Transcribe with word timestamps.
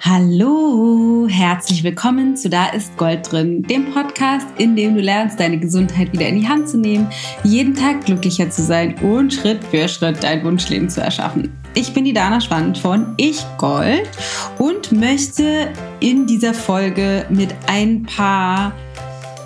Hallo, 0.00 1.28
herzlich 1.28 1.84
willkommen 1.84 2.36
zu 2.36 2.50
Da 2.50 2.66
ist 2.66 2.96
Gold 2.96 3.30
drin, 3.30 3.62
dem 3.62 3.92
Podcast, 3.92 4.46
in 4.58 4.74
dem 4.74 4.96
du 4.96 5.00
lernst, 5.00 5.38
deine 5.38 5.58
Gesundheit 5.58 6.12
wieder 6.12 6.26
in 6.26 6.40
die 6.40 6.48
Hand 6.48 6.68
zu 6.68 6.78
nehmen, 6.78 7.08
jeden 7.44 7.74
Tag 7.74 8.04
glücklicher 8.04 8.50
zu 8.50 8.62
sein 8.62 8.96
und 9.02 9.32
Schritt 9.32 9.62
für 9.64 9.88
Schritt 9.88 10.22
dein 10.22 10.44
Wunschleben 10.44 10.90
zu 10.90 11.00
erschaffen. 11.00 11.52
Ich 11.74 11.94
bin 11.94 12.04
die 12.04 12.12
Dana 12.12 12.40
Schwand 12.40 12.76
von 12.76 13.14
Ich 13.16 13.44
Gold 13.56 14.10
und 14.58 14.90
möchte 14.92 15.70
in 16.00 16.26
dieser 16.26 16.54
Folge 16.54 17.24
mit 17.30 17.54
ein 17.68 18.02
paar 18.02 18.72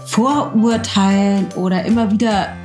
Vorurteilen 0.07 1.47
oder 1.57 1.85
immer 1.85 2.11
wieder 2.11 2.57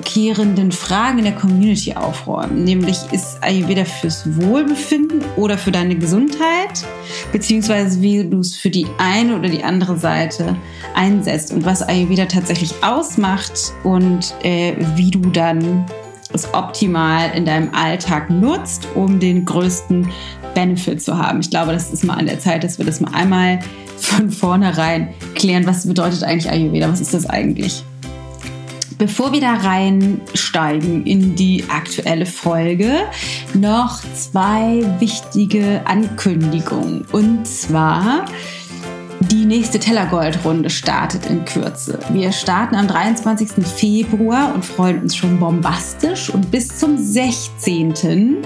wiederkehrenden 0.00 0.72
Fragen 0.72 1.18
in 1.18 1.24
der 1.24 1.34
Community 1.34 1.94
aufräumen. 1.94 2.64
Nämlich 2.64 2.98
ist 3.12 3.38
Ayurveda 3.42 3.84
fürs 3.84 4.24
Wohlbefinden 4.40 5.22
oder 5.36 5.58
für 5.58 5.70
deine 5.70 5.96
Gesundheit, 5.96 6.86
beziehungsweise 7.32 8.00
wie 8.00 8.24
du 8.24 8.38
es 8.38 8.56
für 8.56 8.70
die 8.70 8.86
eine 8.98 9.38
oder 9.38 9.48
die 9.48 9.62
andere 9.62 9.98
Seite 9.98 10.56
einsetzt 10.94 11.52
und 11.52 11.64
was 11.64 11.82
Ayurveda 11.82 12.26
tatsächlich 12.26 12.72
ausmacht 12.82 13.72
und 13.84 14.34
äh, 14.42 14.74
wie 14.96 15.10
du 15.10 15.20
dann 15.20 15.84
es 16.32 16.52
optimal 16.54 17.30
in 17.34 17.44
deinem 17.44 17.74
Alltag 17.74 18.30
nutzt, 18.30 18.86
um 18.94 19.18
den 19.18 19.44
größten 19.44 20.08
Benefit 20.54 21.02
zu 21.02 21.18
haben. 21.18 21.40
Ich 21.40 21.50
glaube, 21.50 21.72
das 21.72 21.92
ist 21.92 22.04
mal 22.04 22.14
an 22.14 22.26
der 22.26 22.38
Zeit, 22.38 22.64
dass 22.64 22.78
wir 22.78 22.86
das 22.86 23.00
mal 23.00 23.12
einmal 23.12 23.58
von 23.98 24.30
vornherein 24.30 25.08
klären. 25.34 25.66
Was 25.66 25.86
bedeutet 25.86 26.22
eigentlich 26.22 26.50
Ayurveda? 26.50 26.90
Was 26.90 27.00
ist 27.00 27.12
das 27.12 27.26
eigentlich? 27.26 27.84
Bevor 29.00 29.32
wir 29.32 29.40
da 29.40 29.54
reinsteigen 29.54 31.06
in 31.06 31.34
die 31.34 31.64
aktuelle 31.70 32.26
Folge, 32.26 33.06
noch 33.54 34.02
zwei 34.14 34.84
wichtige 34.98 35.80
Ankündigungen. 35.86 37.06
Und 37.10 37.46
zwar 37.46 38.26
nächste 39.50 39.80
Tellergold-Runde 39.80 40.70
startet 40.70 41.26
in 41.26 41.44
Kürze. 41.44 41.98
Wir 42.10 42.30
starten 42.30 42.76
am 42.76 42.86
23. 42.86 43.66
Februar 43.66 44.54
und 44.54 44.64
freuen 44.64 45.02
uns 45.02 45.16
schon 45.16 45.40
bombastisch. 45.40 46.30
Und 46.30 46.52
bis 46.52 46.68
zum 46.78 46.96
16. 46.96 48.36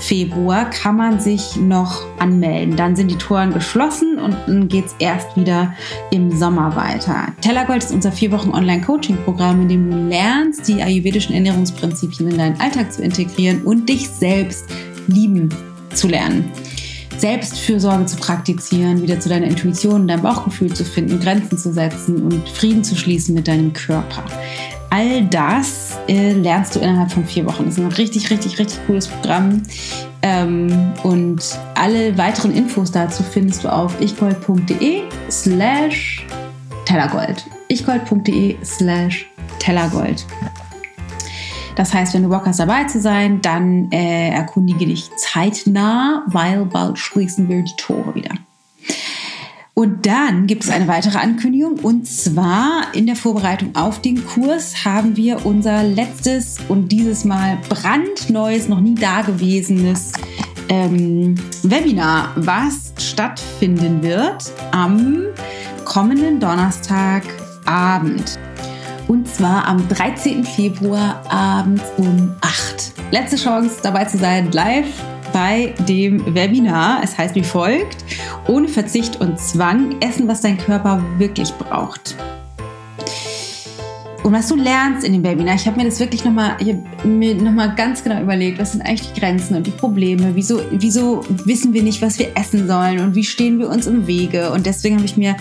Februar 0.00 0.68
kann 0.68 0.96
man 0.96 1.20
sich 1.20 1.54
noch 1.54 2.02
anmelden. 2.18 2.74
Dann 2.74 2.96
sind 2.96 3.08
die 3.08 3.16
Toren 3.16 3.54
geschlossen 3.54 4.18
und 4.18 4.36
dann 4.48 4.66
geht 4.66 4.86
es 4.86 4.96
erst 4.98 5.36
wieder 5.36 5.74
im 6.10 6.36
Sommer 6.36 6.74
weiter. 6.74 7.28
Tellergold 7.40 7.84
ist 7.84 7.92
unser 7.92 8.10
vier 8.10 8.32
Wochen 8.32 8.50
Online-Coaching-Programm, 8.50 9.62
in 9.62 9.68
dem 9.68 9.90
du 9.92 10.08
lernst, 10.08 10.66
die 10.66 10.82
ayurvedischen 10.82 11.36
Ernährungsprinzipien 11.36 12.32
in 12.32 12.36
deinen 12.36 12.60
Alltag 12.60 12.92
zu 12.92 13.02
integrieren 13.02 13.62
und 13.62 13.88
dich 13.88 14.08
selbst 14.08 14.64
lieben 15.06 15.50
zu 15.94 16.08
lernen. 16.08 16.50
Selbstfürsorge 17.18 18.06
zu 18.06 18.16
praktizieren, 18.16 19.02
wieder 19.02 19.18
zu 19.20 19.28
deiner 19.28 19.46
Intuition, 19.46 20.08
deinem 20.08 20.22
Bauchgefühl 20.22 20.72
zu 20.72 20.84
finden, 20.84 21.20
Grenzen 21.20 21.58
zu 21.58 21.72
setzen 21.72 22.22
und 22.22 22.48
Frieden 22.48 22.84
zu 22.84 22.96
schließen 22.96 23.34
mit 23.34 23.48
deinem 23.48 23.72
Körper. 23.72 24.24
All 24.90 25.24
das 25.26 25.98
äh, 26.08 26.32
lernst 26.32 26.74
du 26.74 26.80
innerhalb 26.80 27.12
von 27.12 27.24
vier 27.24 27.44
Wochen. 27.44 27.64
Das 27.64 27.74
ist 27.74 27.80
ein 27.80 27.92
richtig, 27.92 28.30
richtig, 28.30 28.58
richtig 28.58 28.78
cooles 28.86 29.06
Programm. 29.06 29.62
Ähm, 30.22 30.92
und 31.02 31.42
alle 31.74 32.16
weiteren 32.16 32.52
Infos 32.52 32.90
dazu 32.90 33.22
findest 33.22 33.64
du 33.64 33.72
auf 33.72 34.00
ichgold.de 34.00 35.02
slash 35.30 36.26
tellergold. 36.86 37.44
ichgold.de 37.68 38.56
slash 38.64 39.26
tellergold. 39.58 40.24
Das 41.78 41.94
heißt, 41.94 42.12
wenn 42.12 42.24
du 42.24 42.28
Bock 42.28 42.44
hast, 42.44 42.58
dabei 42.58 42.84
zu 42.84 43.00
sein, 43.00 43.40
dann 43.40 43.92
äh, 43.92 44.30
erkundige 44.30 44.84
dich 44.84 45.08
zeitnah, 45.16 46.24
weil 46.26 46.64
bald 46.64 46.98
schließen 46.98 47.48
wir 47.48 47.62
die 47.62 47.76
Tore 47.76 48.16
wieder. 48.16 48.34
Und 49.74 50.04
dann 50.04 50.48
gibt 50.48 50.64
es 50.64 50.70
eine 50.70 50.88
weitere 50.88 51.18
Ankündigung 51.18 51.78
und 51.78 52.04
zwar 52.08 52.92
in 52.94 53.06
der 53.06 53.14
Vorbereitung 53.14 53.76
auf 53.76 54.02
den 54.02 54.26
Kurs 54.26 54.84
haben 54.84 55.16
wir 55.16 55.46
unser 55.46 55.84
letztes 55.84 56.58
und 56.66 56.90
dieses 56.90 57.24
Mal 57.24 57.58
brandneues, 57.68 58.68
noch 58.68 58.80
nie 58.80 58.96
dagewesenes 58.96 60.14
ähm, 60.68 61.36
Webinar, 61.62 62.32
was 62.34 62.92
stattfinden 62.98 64.02
wird 64.02 64.52
am 64.72 65.26
kommenden 65.84 66.40
Donnerstagabend. 66.40 68.36
Und 69.08 69.26
zwar 69.26 69.66
am 69.66 69.88
13. 69.88 70.44
Februar 70.44 71.22
abends 71.30 71.82
um 71.96 72.34
8. 72.42 72.92
Letzte 73.10 73.36
Chance 73.36 73.78
dabei 73.82 74.04
zu 74.04 74.18
sein, 74.18 74.52
live 74.52 75.02
bei 75.32 75.74
dem 75.88 76.34
Webinar. 76.34 77.00
Es 77.02 77.16
heißt 77.16 77.34
wie 77.34 77.42
folgt: 77.42 78.04
Ohne 78.46 78.68
Verzicht 78.68 79.20
und 79.20 79.40
Zwang 79.40 80.00
essen, 80.00 80.28
was 80.28 80.42
dein 80.42 80.58
Körper 80.58 81.02
wirklich 81.16 81.50
braucht. 81.54 82.16
Und 84.28 84.34
was 84.34 84.48
du 84.48 84.56
lernst 84.56 85.06
in 85.06 85.14
dem 85.14 85.24
Webinar, 85.24 85.54
ich 85.54 85.66
habe 85.66 85.78
mir 85.78 85.86
das 85.86 85.98
wirklich 86.00 86.22
nochmal 86.22 86.58
noch 87.02 87.76
ganz 87.76 88.04
genau 88.04 88.20
überlegt, 88.20 88.58
was 88.58 88.72
sind 88.72 88.82
eigentlich 88.82 89.10
die 89.14 89.20
Grenzen 89.20 89.56
und 89.56 89.66
die 89.66 89.70
Probleme, 89.70 90.32
wieso, 90.34 90.60
wieso 90.70 91.24
wissen 91.46 91.72
wir 91.72 91.82
nicht, 91.82 92.02
was 92.02 92.18
wir 92.18 92.36
essen 92.36 92.66
sollen 92.66 93.00
und 93.00 93.14
wie 93.14 93.24
stehen 93.24 93.58
wir 93.58 93.70
uns 93.70 93.86
im 93.86 94.06
Wege. 94.06 94.52
Und 94.52 94.66
deswegen 94.66 94.96
habe 94.96 95.06
ich 95.06 95.16
mir 95.16 95.34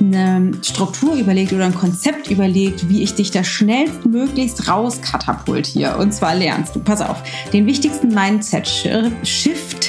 eine 0.00 0.50
Struktur 0.60 1.14
überlegt 1.14 1.54
oder 1.54 1.64
ein 1.64 1.74
Konzept 1.74 2.30
überlegt, 2.30 2.90
wie 2.90 3.02
ich 3.02 3.14
dich 3.14 3.30
da 3.30 3.42
schnellstmöglichst 3.42 4.68
rauskatapultiere. 4.68 5.96
Und 5.96 6.12
zwar 6.12 6.34
lernst 6.34 6.76
du, 6.76 6.80
pass 6.80 7.00
auf, 7.00 7.22
den 7.54 7.64
wichtigsten 7.64 8.08
Mindset-Shift 8.08 9.85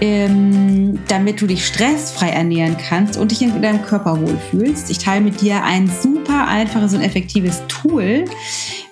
ähm, 0.00 0.98
damit 1.08 1.40
du 1.40 1.46
dich 1.46 1.66
stressfrei 1.66 2.28
ernähren 2.28 2.76
kannst 2.76 3.16
und 3.16 3.30
dich 3.30 3.42
in 3.42 3.60
deinem 3.60 3.82
Körper 3.82 4.20
wohlfühlst. 4.20 4.90
Ich 4.90 4.98
teile 4.98 5.22
mit 5.22 5.40
dir 5.40 5.64
ein 5.64 5.90
super 6.02 6.46
einfaches 6.46 6.94
und 6.94 7.00
effektives 7.00 7.62
Tool, 7.68 8.24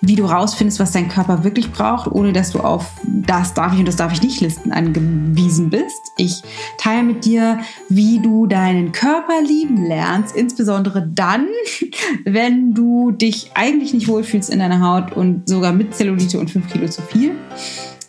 wie 0.01 0.17
du 0.17 0.25
rausfindest, 0.25 0.81
was 0.81 0.93
dein 0.93 1.09
Körper 1.09 1.45
wirklich 1.45 1.71
braucht, 1.71 2.11
ohne 2.11 2.33
dass 2.33 2.51
du 2.51 2.61
auf 2.61 2.91
das 3.05 3.55
darf 3.55 3.73
ich 3.73 3.79
und 3.79 3.89
das 3.89 3.97
darf 3.97 4.13
ich 4.13 4.23
nicht 4.23 4.41
Listen 4.41 4.73
angewiesen 4.73 5.71
bist. 5.71 6.13
Ich 6.17 6.43
teile 6.79 7.03
mit 7.03 7.25
dir, 7.25 7.59
wie 7.89 8.21
du 8.21 8.47
deinen 8.47 8.93
Körper 8.93 9.43
lieben 9.47 9.85
lernst, 9.85 10.35
insbesondere 10.35 11.07
dann, 11.07 11.47
wenn 12.25 12.75
du 12.75 13.13
dich 13.13 13.51
eigentlich 13.55 13.95
nicht 13.95 14.09
wohlfühlst 14.09 14.51
in 14.51 14.59
deiner 14.59 14.81
Haut 14.81 15.13
und 15.13 15.49
sogar 15.49 15.73
mit 15.73 15.95
Zellulite 15.95 16.39
und 16.39 16.51
5 16.51 16.73
Kilo 16.73 16.89
zu 16.89 17.03
viel 17.03 17.33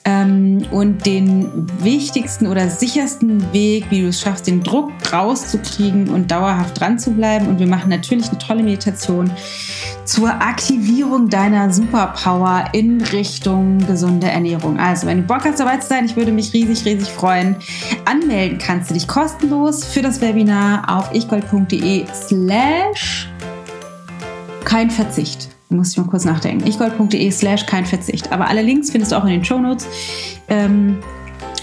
und 0.08 1.06
den 1.06 1.68
wichtigsten 1.84 2.48
oder 2.48 2.70
sichersten 2.70 3.52
Weg, 3.52 3.88
wie 3.90 4.02
du 4.02 4.08
es 4.08 4.22
schaffst, 4.22 4.48
den 4.48 4.64
Druck 4.64 4.92
rauszukriegen 5.12 6.08
und 6.08 6.32
dauerhaft 6.32 6.80
dran 6.80 6.98
zu 6.98 7.12
bleiben. 7.12 7.48
Und 7.48 7.60
wir 7.60 7.68
machen 7.68 7.90
natürlich 7.90 8.30
eine 8.30 8.38
tolle 8.38 8.64
Meditation 8.64 9.30
zur 10.06 10.30
Aktivierung 10.30 11.28
deiner 11.28 11.74
Superpower 11.74 12.70
in 12.72 13.02
Richtung 13.02 13.80
gesunde 13.86 14.28
Ernährung. 14.28 14.80
Also, 14.80 15.08
wenn 15.08 15.22
du 15.22 15.28
Bock 15.28 15.44
hast, 15.44 15.60
dabei 15.60 15.78
zu 15.78 15.88
sein, 15.88 16.06
ich 16.06 16.16
würde 16.16 16.32
mich 16.32 16.54
riesig, 16.54 16.86
riesig 16.86 17.10
freuen. 17.10 17.58
Anmelden 18.06 18.60
kannst 18.60 18.90
du 18.90 18.94
dich 18.94 19.08
kostenlos 19.10 19.84
für 19.84 20.02
das 20.02 20.22
Webinar 20.22 20.84
auf 20.88 21.14
ichgold.de 21.14 22.06
slash 22.14 23.28
kein 24.64 24.90
Verzicht 24.90 25.57
muss 25.70 25.92
ich 25.92 25.98
mal 25.98 26.08
kurz 26.08 26.26
nachdenken. 26.26 26.66
ichgold.de 26.68 27.32
slash 27.32 27.66
kein 27.66 27.86
Verzicht. 27.86 28.32
Aber 28.32 28.48
alle 28.48 28.62
Links 28.62 28.92
findest 28.92 29.12
du 29.12 29.18
auch 29.18 29.24
in 29.24 29.32
den 29.32 29.46
Shownotes. 29.46 29.86
Ähm, 30.48 30.98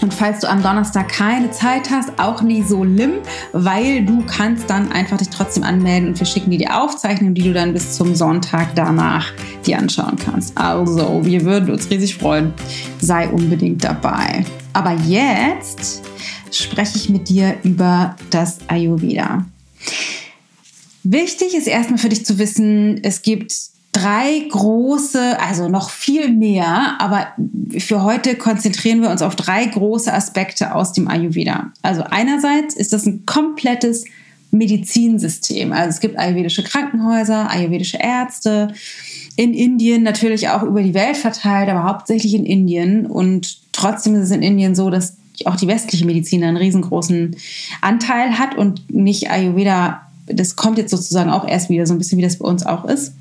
und 0.01 0.13
falls 0.13 0.41
du 0.41 0.49
am 0.49 0.61
Donnerstag 0.61 1.09
keine 1.09 1.49
Zeit 1.51 1.89
hast, 1.89 2.19
auch 2.19 2.41
nicht 2.41 2.67
so 2.67 2.83
limm, 2.83 3.13
weil 3.53 4.05
du 4.05 4.23
kannst 4.25 4.69
dann 4.69 4.91
einfach 4.91 5.17
dich 5.17 5.29
trotzdem 5.29 5.63
anmelden 5.63 6.09
und 6.09 6.19
wir 6.19 6.27
schicken 6.27 6.51
dir 6.51 6.59
die 6.59 6.69
Aufzeichnung, 6.69 7.33
die 7.33 7.43
du 7.43 7.53
dann 7.53 7.73
bis 7.73 7.95
zum 7.95 8.13
Sonntag 8.13 8.75
danach 8.75 9.31
dir 9.65 9.79
anschauen 9.79 10.17
kannst. 10.23 10.55
Also, 10.57 11.25
wir 11.25 11.43
würden 11.43 11.71
uns 11.71 11.89
riesig 11.89 12.17
freuen. 12.17 12.53
Sei 12.99 13.27
unbedingt 13.29 13.83
dabei. 13.83 14.45
Aber 14.73 14.93
jetzt 15.07 16.03
spreche 16.51 16.97
ich 16.97 17.09
mit 17.09 17.29
dir 17.29 17.55
über 17.63 18.15
das 18.29 18.59
Ayurveda. 18.67 19.45
Wichtig 21.03 21.55
ist 21.55 21.67
erstmal 21.67 21.99
für 21.99 22.09
dich 22.09 22.25
zu 22.25 22.37
wissen, 22.37 22.99
es 23.03 23.21
gibt 23.21 23.53
drei 23.95 24.45
große, 24.49 25.39
also 25.39 25.69
noch 25.69 25.89
viel 25.89 26.29
mehr, 26.29 26.95
aber 26.99 27.27
für 27.77 28.03
heute 28.03 28.35
konzentrieren 28.35 29.01
wir 29.01 29.09
uns 29.09 29.21
auf 29.21 29.37
drei 29.37 29.65
große 29.65 30.13
Aspekte 30.13 30.75
aus 30.75 30.91
dem 30.91 31.07
Ayurveda. 31.07 31.71
Also 31.81 32.03
einerseits 32.03 32.75
ist 32.75 32.91
das 32.91 33.05
ein 33.05 33.25
komplettes 33.25 34.03
Medizinsystem. 34.51 35.71
Also 35.71 35.89
es 35.89 35.99
gibt 36.01 36.19
ayurvedische 36.19 36.63
Krankenhäuser, 36.63 37.49
ayurvedische 37.49 37.97
Ärzte, 37.97 38.73
in 39.37 39.53
Indien 39.53 40.03
natürlich 40.03 40.49
auch 40.49 40.63
über 40.63 40.83
die 40.83 40.93
Welt 40.93 41.15
verteilt, 41.15 41.69
aber 41.69 41.83
hauptsächlich 41.83 42.33
in 42.33 42.45
Indien. 42.45 43.05
Und 43.05 43.71
trotzdem 43.71 44.15
ist 44.15 44.23
es 44.23 44.31
in 44.31 44.41
Indien 44.41 44.75
so, 44.75 44.89
dass 44.89 45.15
auch 45.45 45.55
die 45.55 45.67
westliche 45.67 46.05
Medizin 46.05 46.43
einen 46.43 46.57
riesengroßen 46.57 47.35
Anteil 47.81 48.37
hat 48.37 48.57
und 48.57 48.93
nicht 48.93 49.31
Ayurveda, 49.31 50.01
das 50.27 50.57
kommt 50.57 50.77
jetzt 50.77 50.91
sozusagen 50.91 51.29
auch 51.29 51.47
erst 51.47 51.69
wieder 51.69 51.85
so 51.85 51.93
ein 51.93 51.97
bisschen, 51.97 52.17
wie 52.17 52.23
das 52.23 52.39
bei 52.39 52.47
uns 52.47 52.65
auch 52.65 52.83
ist. 52.85 53.13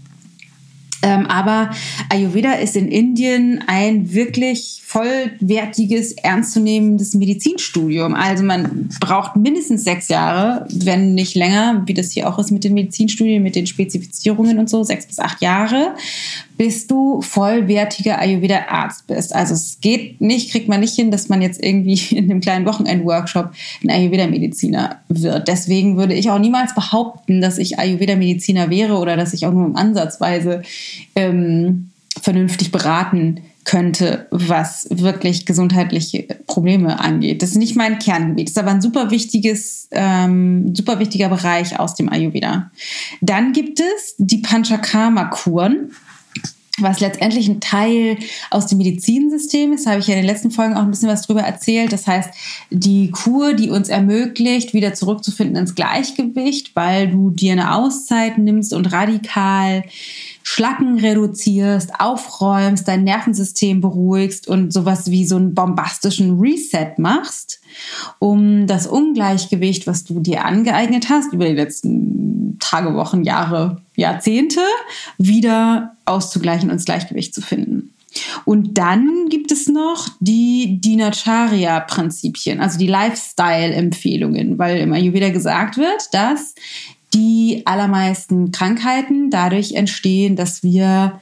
Ähm, 1.05 1.27
aber 1.27 1.69
Ayurveda 2.09 2.55
ist 2.55 2.77
in 2.77 2.89
Indien 2.89 3.63
ein 3.67 4.15
wirklich 4.15 4.81
vollwertiges, 4.87 6.13
ernstzunehmendes 6.13 7.13
Medizinstudium. 7.13 8.15
Also 8.15 8.43
man 8.43 8.89
braucht 9.01 9.37
mindestens 9.37 9.85
sechs 9.85 10.09
Jahre, 10.09 10.67
wenn 10.71 11.13
nicht 11.15 11.35
länger, 11.35 11.83
wie 11.85 11.93
das 11.93 12.13
hier 12.13 12.27
auch 12.27 12.39
ist 12.39 12.51
mit 12.51 12.65
den 12.65 12.73
Medizinstudien, 12.73 13.43
mit 13.43 13.55
den 13.55 13.67
Spezifizierungen 13.67 14.59
und 14.59 14.71
so, 14.71 14.83
sechs 14.83 15.07
bis 15.07 15.19
acht 15.19 15.43
Jahre, 15.43 15.95
bis 16.57 16.87
du 16.87 17.21
vollwertiger 17.21 18.19
Ayurveda-Arzt 18.19 19.07
bist. 19.07 19.35
Also 19.35 19.55
es 19.55 19.79
geht 19.81 20.21
nicht, 20.21 20.51
kriegt 20.51 20.69
man 20.69 20.81
nicht 20.81 20.95
hin, 20.95 21.11
dass 21.11 21.29
man 21.29 21.43
jetzt 21.43 21.63
irgendwie 21.63 21.95
in 22.17 22.31
einem 22.31 22.41
kleinen 22.41 22.67
Wochenend-Workshop 22.67 23.53
ein 23.83 23.91
Ayurveda-Mediziner 23.91 25.01
wird. 25.09 25.49
Deswegen 25.49 25.97
würde 25.97 26.15
ich 26.15 26.31
auch 26.31 26.39
niemals 26.39 26.75
behaupten, 26.75 27.41
dass 27.41 27.59
ich 27.59 27.79
Ayurveda-Mediziner 27.79 28.71
wäre 28.71 28.99
oder 28.99 29.17
dass 29.17 29.35
ich 29.35 29.47
auch 29.47 29.53
nur 29.53 29.77
ansatzweise 29.77 30.63
ähm, 31.17 31.91
vernünftig 32.21 32.71
beraten 32.71 33.41
könnte, 33.65 34.27
was 34.31 34.87
wirklich 34.91 35.47
gesundheitliche 35.47 36.25
Probleme 36.47 37.01
angeht. 37.01 37.43
Das 37.43 37.51
ist 37.51 37.57
nicht 37.57 37.77
mein 37.77 37.99
Kerngebiet, 37.99 38.49
das 38.49 38.53
ist 38.53 38.59
aber 38.59 38.71
ein 38.71 38.83
super 38.83 39.11
wichtiges, 39.11 39.89
ähm, 39.91 40.75
super 40.75 40.99
wichtiger 40.99 41.31
Bereich 41.31 41.79
aus 41.81 41.95
dem 41.95 42.11
Ayurveda. 42.11 42.71
Dann 43.21 43.53
gibt 43.53 43.81
es 43.81 44.15
die 44.19 44.39
Panchakarma-Kuren 44.39 45.93
was 46.79 46.99
letztendlich 46.99 47.49
ein 47.49 47.61
Teil 47.61 48.19
aus 48.51 48.67
dem 48.67 48.79
Medizinsystem 48.79 49.73
ist, 49.73 49.87
habe 49.87 50.01
ich 50.01 50.09
ja 50.09 50.15
in 50.15 50.23
den 50.23 50.27
letzten 50.27 50.51
Folgen 50.51 50.75
auch 50.75 50.83
ein 50.83 50.91
bisschen 50.91 51.09
was 51.09 51.23
drüber 51.23 51.43
erzählt. 51.43 51.93
Das 51.93 52.07
heißt, 52.07 52.31
die 52.71 53.11
Kur, 53.13 53.55
die 53.55 53.71
uns 53.71 53.89
ermöglicht, 53.89 54.75
wieder 54.75 54.93
zurückzufinden 54.93 55.57
ins 55.57 55.77
Gleichgewicht, 55.77 56.75
weil 56.75 57.11
du 57.11 57.31
dir 57.31 57.53
eine 57.53 57.75
Auszeit 57.75 58.39
nimmst 58.39 58.73
und 58.73 58.93
radikal 58.93 59.85
Schlacken 60.43 60.99
reduzierst, 60.99 62.01
aufräumst, 62.01 62.87
dein 62.87 63.05
Nervensystem 63.05 63.81
beruhigst 63.81 64.47
und 64.47 64.73
sowas 64.73 65.11
wie 65.11 65.27
so 65.27 65.37
einen 65.37 65.55
bombastischen 65.55 66.39
Reset 66.39 66.99
machst, 66.99 67.61
um 68.19 68.67
das 68.67 68.87
Ungleichgewicht, 68.87 69.87
was 69.87 70.05
du 70.05 70.21
dir 70.21 70.45
angeeignet 70.45 71.09
hast 71.09 71.33
über 71.33 71.47
die 71.47 71.55
letzten 71.55 72.59
Tage, 72.61 72.95
Wochen, 72.95 73.25
Jahre, 73.25 73.81
Jahrzehnte, 73.97 74.61
wieder 75.17 75.94
auszugleichen 76.05 76.69
und 76.69 76.75
ins 76.75 76.85
Gleichgewicht 76.85 77.35
zu 77.35 77.43
finden. 77.43 77.91
Und 78.45 78.79
dann 78.79 79.29
gibt 79.29 79.51
es 79.51 79.69
noch 79.69 80.09
die 80.21 80.81
Dinacharya-Prinzipien, 80.81 82.61
also 82.61 82.79
die 82.79 82.87
Lifestyle-Empfehlungen, 82.87 84.59
weil 84.59 84.79
im 84.79 84.93
Ayurveda 84.93 85.31
gesagt 85.31 85.77
wird, 85.77 86.13
dass 86.13 86.55
die 87.13 87.63
allermeisten 87.65 88.53
Krankheiten 88.53 89.31
dadurch 89.31 89.73
entstehen, 89.73 90.37
dass 90.37 90.63
wir 90.63 91.21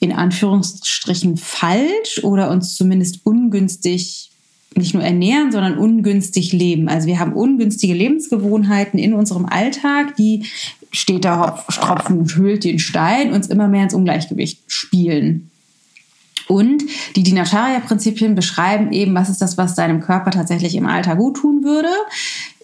in 0.00 0.12
Anführungsstrichen 0.12 1.36
falsch 1.36 2.22
oder 2.22 2.50
uns 2.50 2.74
zumindest 2.74 3.24
ungünstig 3.24 4.30
nicht 4.74 4.92
nur 4.92 5.02
ernähren, 5.02 5.52
sondern 5.52 5.78
ungünstig 5.78 6.52
leben. 6.52 6.88
Also 6.88 7.06
wir 7.06 7.18
haben 7.18 7.32
ungünstige 7.32 7.94
Lebensgewohnheiten 7.94 8.98
in 8.98 9.14
unserem 9.14 9.46
Alltag, 9.46 10.16
die 10.16 10.44
steht 10.92 11.24
da 11.24 11.64
Tropfen 11.70 12.20
und 12.20 12.36
hüllt 12.36 12.64
den 12.64 12.78
Stein, 12.78 13.32
uns 13.32 13.48
immer 13.48 13.68
mehr 13.68 13.84
ins 13.84 13.94
Ungleichgewicht 13.94 14.60
spielen. 14.66 15.50
Und 16.48 16.84
die 17.16 17.24
Dinacharya-Prinzipien 17.24 18.36
beschreiben 18.36 18.92
eben, 18.92 19.14
was 19.14 19.28
ist 19.28 19.42
das, 19.42 19.58
was 19.58 19.74
deinem 19.74 20.00
Körper 20.00 20.30
tatsächlich 20.30 20.76
im 20.76 20.86
Alter 20.86 21.16
gut 21.16 21.38
tun 21.38 21.64
würde, 21.64 21.88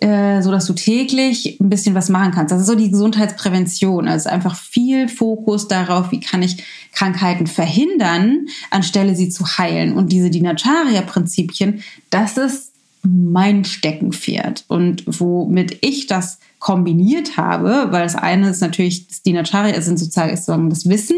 äh, 0.01 0.41
so 0.41 0.53
dass 0.53 0.67
du 0.67 0.73
täglich 0.73 1.59
ein 1.61 1.69
bisschen 1.69 1.95
was 1.95 2.09
machen 2.09 2.31
kannst. 2.33 2.53
Das 2.53 2.61
ist 2.61 2.69
so 2.69 2.77
die 2.77 2.91
Gesundheitsprävention. 2.91 4.07
Also 4.07 4.29
einfach 4.29 4.55
viel 4.55 5.09
Fokus 5.09 5.67
darauf, 5.67 6.13
wie 6.13 6.21
kann 6.21 6.43
ich 6.43 6.63
Krankheiten 6.93 7.49
verhindern, 7.49 8.47
anstelle 8.71 9.17
sie 9.17 9.31
zu 9.31 9.45
heilen. 9.59 9.95
Und 9.95 10.13
diese 10.13 10.31
Dinacharya-Prinzipien, 10.31 11.83
das 12.11 12.37
ist 12.37 12.73
mein 13.03 13.65
Steckenpferd 13.65 14.65
und 14.69 15.03
womit 15.07 15.79
ich 15.81 16.07
das 16.07 16.39
kombiniert 16.63 17.37
habe, 17.37 17.89
weil 17.91 18.05
das 18.05 18.15
eine 18.15 18.49
ist 18.49 18.61
natürlich 18.61 19.09
das 19.09 19.23
Dinacharya, 19.23 19.81
sind 19.81 19.99
sozusagen 19.99 20.33
ist 20.33 20.47
sozusagen 20.47 20.71
das 20.71 20.89
Wissen 20.89 21.17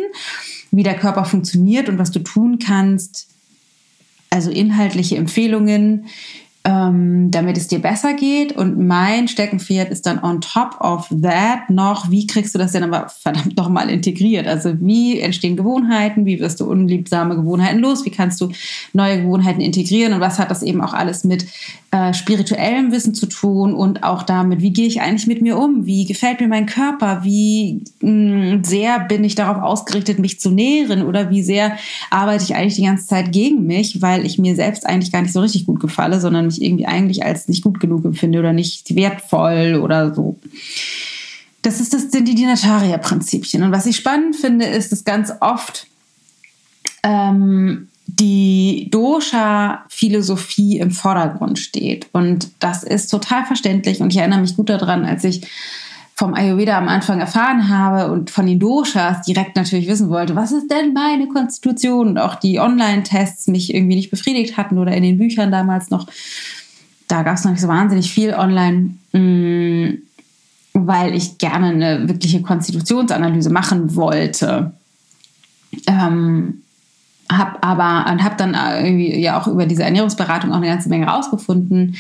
wie 0.71 0.83
der 0.83 0.97
Körper 0.97 1.27
funktioniert 1.27 1.91
und 1.91 1.99
was 1.99 2.11
du 2.11 2.21
tun 2.21 2.59
kannst. 2.59 3.29
Also 4.31 4.51
inhaltliche 4.51 5.17
Empfehlungen, 5.17 6.07
ähm, 6.67 7.31
damit 7.31 7.59
es 7.59 7.69
dir 7.69 7.79
besser 7.79 8.15
geht. 8.15 8.57
Und 8.57 8.79
mein 8.79 9.29
Steckenpferd 9.29 9.91
ist 9.91 10.07
dann 10.07 10.23
on 10.23 10.41
top 10.41 10.81
of 10.81 11.09
that 11.23 11.69
noch, 11.69 12.11
wie 12.11 12.27
kriegst 12.27 12.55
du 12.55 12.59
das 12.59 12.73
denn 12.73 12.83
aber 12.83 13.09
verdammt 13.11 13.57
nochmal 13.57 13.91
integriert? 13.91 14.47
Also 14.47 14.81
wie 14.81 15.21
entstehen 15.21 15.57
Gewohnheiten, 15.57 16.25
wie 16.25 16.41
wirst 16.41 16.61
du 16.61 16.65
unliebsame 16.65 17.37
Gewohnheiten 17.37 17.81
los, 17.81 18.07
wie 18.07 18.11
kannst 18.11 18.41
du 18.41 18.51
neue 18.95 19.21
Gewohnheiten 19.21 19.61
integrieren? 19.61 20.15
Und 20.15 20.21
was 20.21 20.39
hat 20.39 20.51
das 20.51 20.63
eben 20.63 20.81
auch 20.81 20.95
alles 20.95 21.23
mit 21.23 21.45
äh, 21.91 22.15
spirituellem 22.15 22.93
Wissen 22.93 23.15
zu 23.15 23.27
tun? 23.27 23.75
Und 23.75 24.03
auch 24.03 24.23
damit, 24.23 24.63
wie 24.63 24.73
gehe 24.73 24.87
ich 24.87 25.03
eigentlich 25.03 25.27
mit 25.27 25.43
mir 25.43 25.59
um, 25.59 25.85
wie 25.85 26.07
gefällt 26.07 26.41
mir 26.41 26.49
mein 26.49 26.65
Körper, 26.65 27.25
wie 27.25 27.83
mh, 28.01 28.11
mm, 28.11 28.65
sehr 28.65 29.01
bin 29.01 29.23
ich 29.23 29.35
darauf 29.35 29.63
ausgerichtet, 29.63 30.19
mich 30.19 30.41
zu 30.41 30.51
nähren? 30.51 31.03
Oder 31.03 31.29
wie 31.29 31.43
sehr 31.43 31.77
arbeite 32.09 32.45
ich 32.45 32.55
eigentlich 32.55 32.77
die 32.77 32.85
ganze 32.85 33.07
Zeit 33.07 33.33
gegen 33.33 33.67
mich, 33.67 34.01
weil 34.01 34.25
ich 34.25 34.39
mir 34.39 34.55
selbst 34.55 34.87
eigentlich 34.87 35.13
gar 35.13 35.21
nicht 35.21 35.35
so 35.35 35.41
richtig 35.41 35.67
gut 35.67 35.81
gefalle, 35.81 36.21
sondern 36.21 36.54
mich 36.55 36.63
irgendwie 36.63 36.87
eigentlich 36.87 37.25
als 37.25 37.49
nicht 37.49 37.63
gut 37.63 37.81
genug 37.81 38.05
empfinde 38.05 38.39
oder 38.39 38.53
nicht 38.53 38.95
wertvoll 38.95 39.81
oder 39.83 40.15
so. 40.15 40.39
Das, 41.63 41.81
ist 41.81 41.95
das 41.95 42.11
sind 42.11 42.29
die 42.29 42.35
Dinataria-Prinzipien. 42.35 43.63
Und 43.63 43.73
was 43.73 43.87
ich 43.87 43.97
spannend 43.97 44.37
finde, 44.37 44.67
ist, 44.67 44.93
dass 44.93 45.05
ganz 45.05 45.33
oft 45.41 45.87
ähm, 47.03 47.89
die 48.07 48.89
Dosha-Philosophie 48.91 50.79
im 50.79 50.91
Vordergrund 50.91 51.59
steht. 51.59 52.09
Und 52.13 52.51
das 52.61 52.83
ist 52.83 53.09
total 53.09 53.47
verständlich. 53.47 54.01
Und 54.01 54.11
ich 54.13 54.19
erinnere 54.19 54.41
mich 54.41 54.57
gut 54.57 54.69
daran, 54.69 55.05
als 55.05 55.25
ich 55.25 55.47
vom 56.17 56.35
Ayurveda 56.35 56.79
am 56.79 56.89
Anfang 56.89 57.19
erfahren 57.19 57.69
habe 57.69 58.13
und 58.13 58.31
von 58.31 58.47
den 58.47 58.61
Doshas 58.61 59.23
direkt 59.23 59.57
natürlich 59.57 59.89
wissen 59.89 60.11
wollte, 60.11 60.37
was 60.37 60.53
ist 60.53 60.71
denn 60.71 60.93
meine 60.93 61.27
Konstitution? 61.27 62.09
Und 62.09 62.19
auch 62.19 62.37
die 62.37 62.61
Online-Tests 62.61 63.49
mich 63.49 63.75
irgendwie 63.75 63.97
nicht 63.97 64.11
befriedigt 64.11 64.57
hatten 64.57 64.79
oder 64.79 64.93
in 64.93 65.03
den 65.03 65.19
Büchern 65.19 65.51
damals 65.51 65.91
noch. 65.91 66.07
Da 67.09 67.25
gab 67.25 67.35
es 67.35 67.45
noch 67.45 67.51
nicht 67.51 67.61
so 67.61 67.69
wahnsinnig 67.69 68.13
viel 68.13 68.33
online, 68.33 68.95
mm, 69.13 69.99
weil 70.75 71.15
ich 71.15 71.39
gerne 71.39 71.67
eine 71.67 72.09
wirkliche 72.09 72.43
Konstitutionsanalyse 72.43 73.51
machen 73.51 73.97
wollte. 73.97 74.73
Ähm, 75.89 76.63
habe 77.29 77.61
aber 77.63 78.11
und 78.13 78.23
habe 78.23 78.37
dann 78.37 78.55
irgendwie 78.55 79.19
ja 79.19 79.41
auch 79.41 79.49
über 79.49 79.67
diese 79.67 79.83
Ernährungsberatung 79.83 80.53
auch 80.53 80.59
eine 80.59 80.67
ganze 80.67 80.89
Menge 80.89 81.07
rausgefunden 81.07 81.97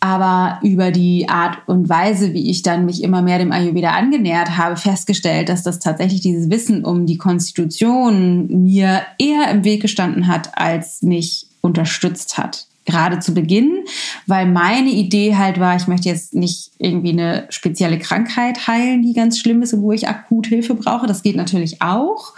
aber 0.00 0.58
über 0.62 0.90
die 0.90 1.28
Art 1.28 1.58
und 1.66 1.90
Weise, 1.90 2.32
wie 2.32 2.50
ich 2.50 2.62
dann 2.62 2.86
mich 2.86 3.02
immer 3.02 3.20
mehr 3.20 3.38
dem 3.38 3.52
Ayurveda 3.52 3.90
angenähert 3.90 4.56
habe, 4.56 4.76
festgestellt, 4.76 5.50
dass 5.50 5.62
das 5.62 5.78
tatsächlich 5.78 6.22
dieses 6.22 6.48
Wissen 6.50 6.86
um 6.86 7.04
die 7.04 7.18
Konstitution 7.18 8.62
mir 8.64 9.02
eher 9.18 9.50
im 9.50 9.64
Weg 9.64 9.82
gestanden 9.82 10.26
hat, 10.26 10.56
als 10.56 11.02
mich 11.02 11.46
unterstützt 11.60 12.38
hat. 12.38 12.66
Gerade 12.86 13.20
zu 13.20 13.34
Beginn, 13.34 13.84
weil 14.26 14.46
meine 14.46 14.88
Idee 14.88 15.36
halt 15.36 15.60
war, 15.60 15.76
ich 15.76 15.86
möchte 15.86 16.08
jetzt 16.08 16.34
nicht 16.34 16.70
irgendwie 16.78 17.10
eine 17.10 17.44
spezielle 17.50 17.98
Krankheit 17.98 18.66
heilen, 18.66 19.02
die 19.02 19.12
ganz 19.12 19.38
schlimm 19.38 19.62
ist 19.62 19.74
und 19.74 19.82
wo 19.82 19.92
ich 19.92 20.08
akut 20.08 20.46
Hilfe 20.46 20.74
brauche. 20.74 21.06
Das 21.06 21.22
geht 21.22 21.36
natürlich 21.36 21.82
auch. 21.82 22.32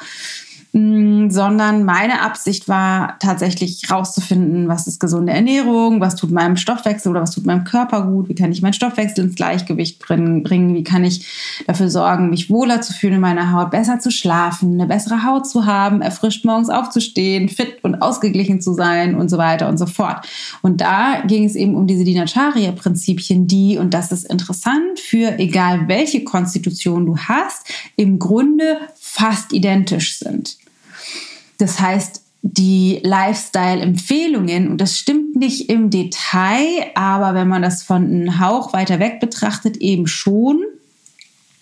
Mm, 0.74 1.28
sondern 1.28 1.84
meine 1.84 2.22
Absicht 2.22 2.66
war 2.66 3.18
tatsächlich 3.18 3.90
rauszufinden, 3.90 4.68
was 4.68 4.86
ist 4.86 5.00
gesunde 5.00 5.30
Ernährung, 5.30 6.00
was 6.00 6.16
tut 6.16 6.30
meinem 6.30 6.56
Stoffwechsel 6.56 7.10
oder 7.10 7.20
was 7.20 7.32
tut 7.32 7.44
meinem 7.44 7.64
Körper 7.64 8.06
gut, 8.06 8.30
wie 8.30 8.34
kann 8.34 8.50
ich 8.50 8.62
meinen 8.62 8.72
Stoffwechsel 8.72 9.26
ins 9.26 9.34
Gleichgewicht 9.34 9.98
bringen, 9.98 10.74
wie 10.74 10.82
kann 10.82 11.04
ich 11.04 11.26
dafür 11.66 11.90
sorgen, 11.90 12.30
mich 12.30 12.48
wohler 12.48 12.80
zu 12.80 12.94
fühlen 12.94 13.16
in 13.16 13.20
meiner 13.20 13.52
Haut, 13.52 13.70
besser 13.70 13.98
zu 13.98 14.10
schlafen, 14.10 14.72
eine 14.72 14.86
bessere 14.86 15.26
Haut 15.26 15.46
zu 15.46 15.66
haben, 15.66 16.00
erfrischt 16.00 16.46
morgens 16.46 16.70
aufzustehen, 16.70 17.50
fit 17.50 17.76
und 17.82 17.96
ausgeglichen 17.96 18.62
zu 18.62 18.72
sein 18.72 19.14
und 19.14 19.28
so 19.28 19.36
weiter 19.36 19.68
und 19.68 19.76
so 19.76 19.84
fort. 19.84 20.26
Und 20.62 20.80
da 20.80 21.20
ging 21.26 21.44
es 21.44 21.54
eben 21.54 21.74
um 21.74 21.86
diese 21.86 22.04
Dinacharya-Prinzipien, 22.04 23.46
die, 23.46 23.76
und 23.76 23.92
das 23.92 24.10
ist 24.10 24.24
interessant, 24.24 24.98
für 24.98 25.38
egal 25.38 25.86
welche 25.88 26.24
Konstitution 26.24 27.04
du 27.04 27.18
hast, 27.18 27.66
im 27.96 28.18
Grunde 28.18 28.78
fast 28.98 29.52
identisch 29.52 30.18
sind. 30.18 30.61
Das 31.62 31.78
heißt, 31.78 32.22
die 32.42 32.98
Lifestyle-Empfehlungen, 33.04 34.68
und 34.68 34.80
das 34.80 34.98
stimmt 34.98 35.36
nicht 35.36 35.70
im 35.70 35.90
Detail, 35.90 36.90
aber 36.96 37.34
wenn 37.34 37.46
man 37.46 37.62
das 37.62 37.84
von 37.84 38.04
einem 38.04 38.40
Hauch 38.40 38.72
weiter 38.72 38.98
weg 38.98 39.20
betrachtet, 39.20 39.76
eben 39.76 40.08
schon, 40.08 40.64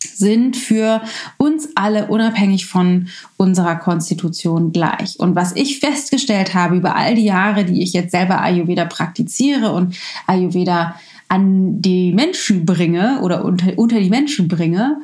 sind 0.03 0.57
für 0.57 1.03
uns 1.37 1.69
alle 1.75 2.07
unabhängig 2.07 2.65
von 2.65 3.09
unserer 3.37 3.77
Konstitution 3.77 4.73
gleich. 4.73 5.21
Und 5.21 5.35
was 5.35 5.55
ich 5.55 5.81
festgestellt 5.81 6.55
habe 6.55 6.77
über 6.77 6.97
all 6.97 7.15
die 7.15 7.25
Jahre, 7.25 7.67
die 7.67 7.83
ich 7.83 7.93
jetzt 7.93 8.13
selber 8.13 8.41
Ayurveda 8.41 8.87
praktiziere 8.87 9.73
und 9.75 9.95
Ayurveda 10.27 10.95
an 11.29 11.83
die 11.83 12.13
Menschen 12.13 12.65
bringe 12.65 13.21
oder 13.21 13.45
unter, 13.45 13.79
unter 13.79 14.01
die 14.01 14.09
Menschen 14.09 14.49
bringe, 14.49 14.97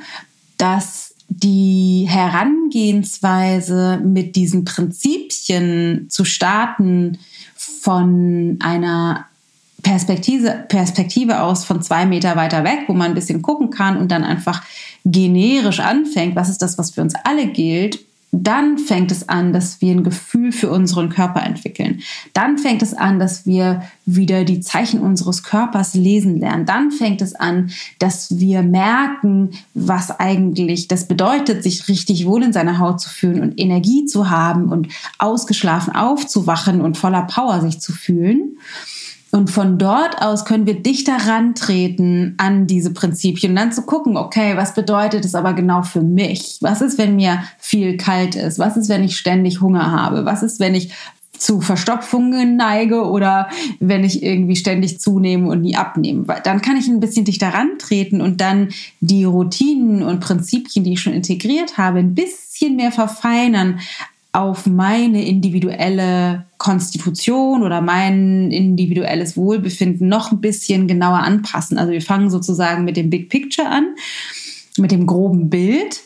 dass 0.56 1.05
die 1.28 2.06
Herangehensweise 2.08 4.00
mit 4.04 4.36
diesen 4.36 4.64
Prinzipien 4.64 6.06
zu 6.08 6.24
starten 6.24 7.18
von 7.54 8.58
einer 8.60 9.26
Perspektive, 9.82 10.64
Perspektive 10.68 11.42
aus 11.42 11.64
von 11.64 11.82
zwei 11.82 12.06
Meter 12.06 12.34
weiter 12.36 12.64
weg, 12.64 12.80
wo 12.88 12.92
man 12.92 13.08
ein 13.08 13.14
bisschen 13.14 13.42
gucken 13.42 13.70
kann 13.70 13.96
und 13.96 14.10
dann 14.10 14.24
einfach 14.24 14.62
generisch 15.04 15.80
anfängt, 15.80 16.34
was 16.34 16.48
ist 16.48 16.62
das, 16.62 16.78
was 16.78 16.90
für 16.90 17.02
uns 17.02 17.14
alle 17.24 17.46
gilt 17.46 18.05
dann 18.32 18.78
fängt 18.78 19.12
es 19.12 19.28
an, 19.28 19.52
dass 19.52 19.80
wir 19.80 19.92
ein 19.92 20.04
Gefühl 20.04 20.52
für 20.52 20.70
unseren 20.70 21.08
Körper 21.08 21.42
entwickeln. 21.42 22.02
Dann 22.32 22.58
fängt 22.58 22.82
es 22.82 22.92
an, 22.92 23.18
dass 23.18 23.46
wir 23.46 23.82
wieder 24.04 24.44
die 24.44 24.60
Zeichen 24.60 25.00
unseres 25.00 25.42
Körpers 25.42 25.94
lesen 25.94 26.38
lernen. 26.38 26.66
Dann 26.66 26.90
fängt 26.90 27.22
es 27.22 27.34
an, 27.34 27.70
dass 27.98 28.38
wir 28.38 28.62
merken, 28.62 29.50
was 29.74 30.10
eigentlich 30.10 30.88
das 30.88 31.08
bedeutet, 31.08 31.62
sich 31.62 31.88
richtig 31.88 32.26
wohl 32.26 32.42
in 32.42 32.52
seiner 32.52 32.78
Haut 32.78 33.00
zu 33.00 33.08
fühlen 33.08 33.40
und 33.40 33.60
Energie 33.60 34.04
zu 34.04 34.28
haben 34.28 34.68
und 34.68 34.88
ausgeschlafen 35.18 35.94
aufzuwachen 35.94 36.80
und 36.80 36.96
voller 36.96 37.22
Power 37.22 37.60
sich 37.60 37.80
zu 37.80 37.92
fühlen. 37.92 38.58
Und 39.36 39.50
von 39.50 39.76
dort 39.76 40.22
aus 40.22 40.46
können 40.46 40.64
wir 40.64 40.82
dichter 40.82 41.14
rantreten 41.26 42.36
an 42.38 42.66
diese 42.66 42.94
Prinzipien 42.94 43.52
und 43.52 43.56
dann 43.56 43.70
zu 43.70 43.82
gucken, 43.82 44.16
okay, 44.16 44.56
was 44.56 44.72
bedeutet 44.72 45.26
es 45.26 45.34
aber 45.34 45.52
genau 45.52 45.82
für 45.82 46.00
mich? 46.00 46.56
Was 46.62 46.80
ist, 46.80 46.96
wenn 46.96 47.16
mir 47.16 47.42
viel 47.58 47.98
kalt 47.98 48.34
ist? 48.34 48.58
Was 48.58 48.78
ist, 48.78 48.88
wenn 48.88 49.04
ich 49.04 49.18
ständig 49.18 49.60
Hunger 49.60 49.92
habe? 49.92 50.24
Was 50.24 50.42
ist, 50.42 50.58
wenn 50.58 50.74
ich 50.74 50.90
zu 51.36 51.60
Verstopfungen 51.60 52.56
neige 52.56 53.02
oder 53.04 53.50
wenn 53.78 54.04
ich 54.04 54.22
irgendwie 54.22 54.56
ständig 54.56 55.00
zunehme 55.00 55.50
und 55.50 55.60
nie 55.60 55.76
abnehme. 55.76 56.24
Dann 56.42 56.62
kann 56.62 56.78
ich 56.78 56.88
ein 56.88 57.00
bisschen 57.00 57.26
dichter 57.26 57.48
rantreten 57.48 58.22
und 58.22 58.40
dann 58.40 58.70
die 59.00 59.24
Routinen 59.24 60.02
und 60.02 60.20
Prinzipien, 60.20 60.82
die 60.82 60.94
ich 60.94 61.02
schon 61.02 61.12
integriert 61.12 61.76
habe, 61.76 61.98
ein 61.98 62.14
bisschen 62.14 62.76
mehr 62.76 62.90
verfeinern, 62.90 63.80
auf 64.36 64.66
meine 64.66 65.24
individuelle 65.24 66.44
Konstitution 66.58 67.62
oder 67.62 67.80
mein 67.80 68.50
individuelles 68.50 69.34
Wohlbefinden 69.34 70.08
noch 70.08 70.30
ein 70.30 70.42
bisschen 70.42 70.86
genauer 70.86 71.20
anpassen. 71.20 71.78
Also 71.78 71.92
wir 71.92 72.02
fangen 72.02 72.28
sozusagen 72.28 72.84
mit 72.84 72.98
dem 72.98 73.08
Big 73.08 73.30
Picture 73.30 73.66
an, 73.66 73.94
mit 74.76 74.90
dem 74.90 75.06
groben 75.06 75.48
Bild 75.48 76.02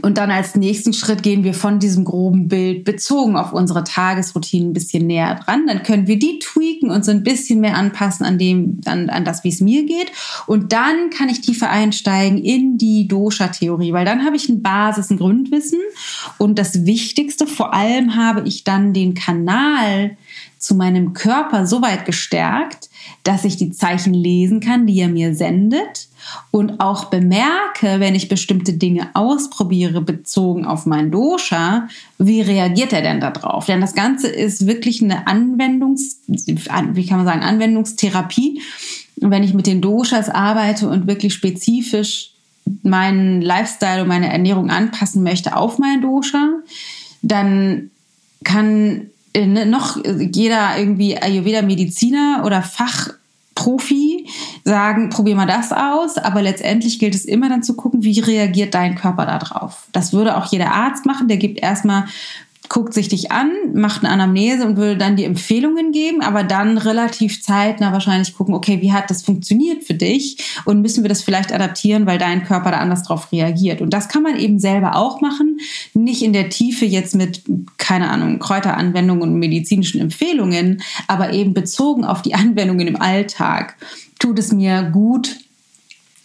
und 0.00 0.16
dann 0.16 0.30
als 0.30 0.54
nächsten 0.54 0.94
Schritt 0.94 1.22
gehen 1.22 1.44
wir 1.44 1.52
von 1.52 1.78
diesem 1.78 2.04
groben 2.04 2.48
Bild 2.48 2.84
bezogen 2.84 3.36
auf 3.36 3.52
unsere 3.52 3.84
Tagesroutine 3.84 4.70
ein 4.70 4.72
bisschen 4.72 5.06
näher 5.06 5.34
dran. 5.34 5.66
Dann 5.66 5.82
können 5.82 6.06
wir 6.06 6.18
die 6.18 6.38
tweaken 6.38 6.90
und 6.90 7.04
so 7.04 7.10
ein 7.10 7.22
bisschen 7.22 7.60
mehr 7.60 7.76
anpassen 7.76 8.24
an 8.24 8.38
dem, 8.38 8.80
an, 8.86 9.10
an 9.10 9.26
das, 9.26 9.44
wie 9.44 9.50
es 9.50 9.60
mir 9.60 9.84
geht. 9.84 10.10
Und 10.46 10.72
dann 10.72 11.10
kann 11.10 11.28
ich 11.28 11.42
tiefer 11.42 11.68
einsteigen 11.68 12.38
in 12.38 12.78
die 12.78 13.06
Dosha-Theorie, 13.06 13.92
weil 13.92 14.06
dann 14.06 14.24
habe 14.24 14.36
ich 14.36 14.48
ein 14.48 14.62
Basis, 14.62 15.10
ein 15.10 15.18
Grundwissen. 15.18 15.80
Und 16.38 16.58
das 16.58 16.86
Wichtigste, 16.86 17.46
vor 17.46 17.74
allem 17.74 18.16
habe 18.16 18.48
ich 18.48 18.64
dann 18.64 18.94
den 18.94 19.12
Kanal 19.12 20.16
zu 20.56 20.74
meinem 20.74 21.12
Körper 21.12 21.66
so 21.66 21.82
weit 21.82 22.06
gestärkt, 22.06 22.88
dass 23.24 23.44
ich 23.44 23.56
die 23.56 23.70
Zeichen 23.70 24.14
lesen 24.14 24.60
kann, 24.60 24.86
die 24.86 24.98
er 24.98 25.08
mir 25.08 25.34
sendet 25.34 26.08
und 26.50 26.80
auch 26.80 27.06
bemerke, 27.06 28.00
wenn 28.00 28.14
ich 28.14 28.28
bestimmte 28.28 28.72
Dinge 28.72 29.10
ausprobiere, 29.14 30.00
bezogen 30.00 30.64
auf 30.64 30.86
mein 30.86 31.10
Dosha, 31.10 31.88
wie 32.18 32.40
reagiert 32.40 32.92
er 32.92 33.02
denn 33.02 33.20
darauf? 33.20 33.66
Denn 33.66 33.80
das 33.80 33.94
Ganze 33.94 34.28
ist 34.28 34.66
wirklich 34.66 35.02
eine 35.02 35.26
Anwendungs, 35.26 36.18
wie 36.26 37.06
kann 37.06 37.18
man 37.18 37.26
sagen, 37.26 37.42
Anwendungstherapie. 37.42 38.60
Wenn 39.16 39.44
ich 39.44 39.54
mit 39.54 39.66
den 39.66 39.80
Doshas 39.80 40.28
arbeite 40.28 40.88
und 40.88 41.06
wirklich 41.06 41.34
spezifisch 41.34 42.32
meinen 42.82 43.40
Lifestyle 43.40 44.02
und 44.02 44.08
meine 44.08 44.32
Ernährung 44.32 44.70
anpassen 44.70 45.22
möchte 45.22 45.56
auf 45.56 45.78
mein 45.78 46.00
Dosha, 46.02 46.54
dann 47.22 47.90
kann 48.42 49.11
ne, 49.36 49.66
noch 49.66 49.98
jeder 50.04 50.78
irgendwie 50.78 51.16
Ayurveda-Mediziner 51.16 52.42
oder 52.44 52.62
Fachprofi 52.62 54.28
sagen, 54.64 55.10
probier 55.10 55.36
mal 55.36 55.46
das 55.46 55.72
aus, 55.72 56.18
aber 56.18 56.42
letztendlich 56.42 56.98
gilt 56.98 57.14
es 57.14 57.24
immer 57.24 57.48
dann 57.48 57.62
zu 57.62 57.74
gucken, 57.74 58.02
wie 58.02 58.20
reagiert 58.20 58.74
dein 58.74 58.96
Körper 58.96 59.26
darauf. 59.26 59.86
Das 59.92 60.12
würde 60.12 60.36
auch 60.36 60.50
jeder 60.52 60.72
Arzt 60.72 61.06
machen, 61.06 61.28
der 61.28 61.36
gibt 61.36 61.60
erstmal 61.60 62.04
guckt 62.72 62.94
sich 62.94 63.08
dich 63.08 63.30
an, 63.30 63.50
macht 63.74 64.02
eine 64.02 64.10
Anamnese 64.10 64.66
und 64.66 64.78
würde 64.78 64.96
dann 64.96 65.14
die 65.14 65.26
Empfehlungen 65.26 65.92
geben, 65.92 66.22
aber 66.22 66.42
dann 66.42 66.78
relativ 66.78 67.42
zeitnah 67.42 67.92
wahrscheinlich 67.92 68.34
gucken, 68.34 68.54
okay, 68.54 68.80
wie 68.80 68.94
hat 68.94 69.10
das 69.10 69.22
funktioniert 69.22 69.84
für 69.84 69.92
dich 69.92 70.38
und 70.64 70.80
müssen 70.80 71.04
wir 71.04 71.10
das 71.10 71.20
vielleicht 71.20 71.52
adaptieren, 71.52 72.06
weil 72.06 72.16
dein 72.16 72.44
Körper 72.44 72.70
da 72.70 72.78
anders 72.78 73.02
drauf 73.02 73.30
reagiert. 73.30 73.82
Und 73.82 73.90
das 73.90 74.08
kann 74.08 74.22
man 74.22 74.38
eben 74.38 74.58
selber 74.58 74.96
auch 74.96 75.20
machen, 75.20 75.58
nicht 75.92 76.22
in 76.22 76.32
der 76.32 76.48
Tiefe 76.48 76.86
jetzt 76.86 77.14
mit, 77.14 77.42
keine 77.76 78.08
Ahnung, 78.08 78.38
Kräuteranwendungen 78.38 79.22
und 79.22 79.38
medizinischen 79.38 80.00
Empfehlungen, 80.00 80.80
aber 81.08 81.34
eben 81.34 81.52
bezogen 81.52 82.06
auf 82.06 82.22
die 82.22 82.34
Anwendungen 82.42 82.86
im 82.86 82.98
Alltag. 82.98 83.76
Tut 84.18 84.38
es 84.38 84.50
mir 84.50 84.84
gut, 84.84 85.36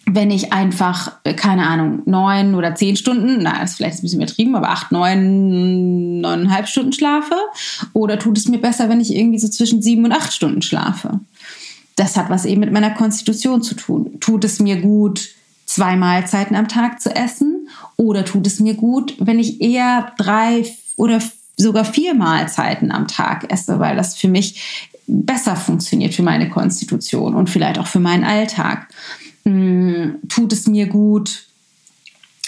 wenn 0.10 0.32
ich 0.32 0.54
einfach, 0.54 1.12
äh, 1.26 1.34
keine 1.34 1.68
Ahnung, 1.68 2.02
neun 2.06 2.56
oder 2.56 2.76
zehn 2.76 2.96
Stunden, 2.96 3.40
na, 3.42 3.62
ist 3.62 3.76
vielleicht 3.76 4.00
ein 4.00 4.02
bisschen 4.02 4.22
übertrieben, 4.22 4.56
aber 4.56 4.70
acht, 4.70 4.92
neun, 4.92 6.22
neuneinhalb 6.22 6.68
Stunden 6.68 6.94
schlafe? 6.94 7.36
Oder 7.92 8.18
tut 8.18 8.38
es 8.38 8.48
mir 8.48 8.60
besser, 8.60 8.88
wenn 8.88 9.02
ich 9.02 9.14
irgendwie 9.14 9.40
so 9.40 9.50
zwischen 9.50 9.82
sieben 9.82 10.06
und 10.06 10.14
acht 10.14 10.34
Stunden 10.34 10.62
schlafe? 10.62 11.20
Das 11.98 12.16
hat 12.16 12.30
was 12.30 12.46
eben 12.46 12.62
mit 12.62 12.72
meiner 12.72 12.92
Konstitution 12.92 13.62
zu 13.62 13.76
tun. 13.76 14.18
Tut 14.22 14.46
es 14.46 14.60
mir 14.60 14.78
gut, 14.78 15.30
zwei 15.66 15.98
Mahlzeiten 15.98 16.56
am 16.56 16.70
Tag 16.70 17.02
zu 17.02 17.14
essen? 17.14 17.68
Oder 17.98 18.24
tut 18.24 18.48
es 18.48 18.62
mir 18.62 18.76
gut, 18.76 19.16
wenn 19.20 19.40
ich 19.40 19.62
eher 19.62 20.14
drei 20.18 20.66
oder 20.96 21.20
sogar 21.58 21.84
vier 21.84 22.14
Mahlzeiten 22.14 22.92
am 22.92 23.08
Tag 23.08 23.52
esse, 23.52 23.80
weil 23.80 23.98
das 23.98 24.16
für 24.16 24.30
mich 24.30 24.96
besser 25.08 25.56
funktioniert 25.56 26.14
für 26.14 26.24
meine 26.24 26.50
Konstitution 26.50 27.34
und 27.34 27.50
vielleicht 27.50 27.78
auch 27.78 27.88
für 27.88 28.00
meinen 28.00 28.24
Alltag? 28.24 28.88
Hm, 29.48 30.20
tut 30.28 30.52
es 30.52 30.68
mir 30.68 30.88
gut, 30.88 31.46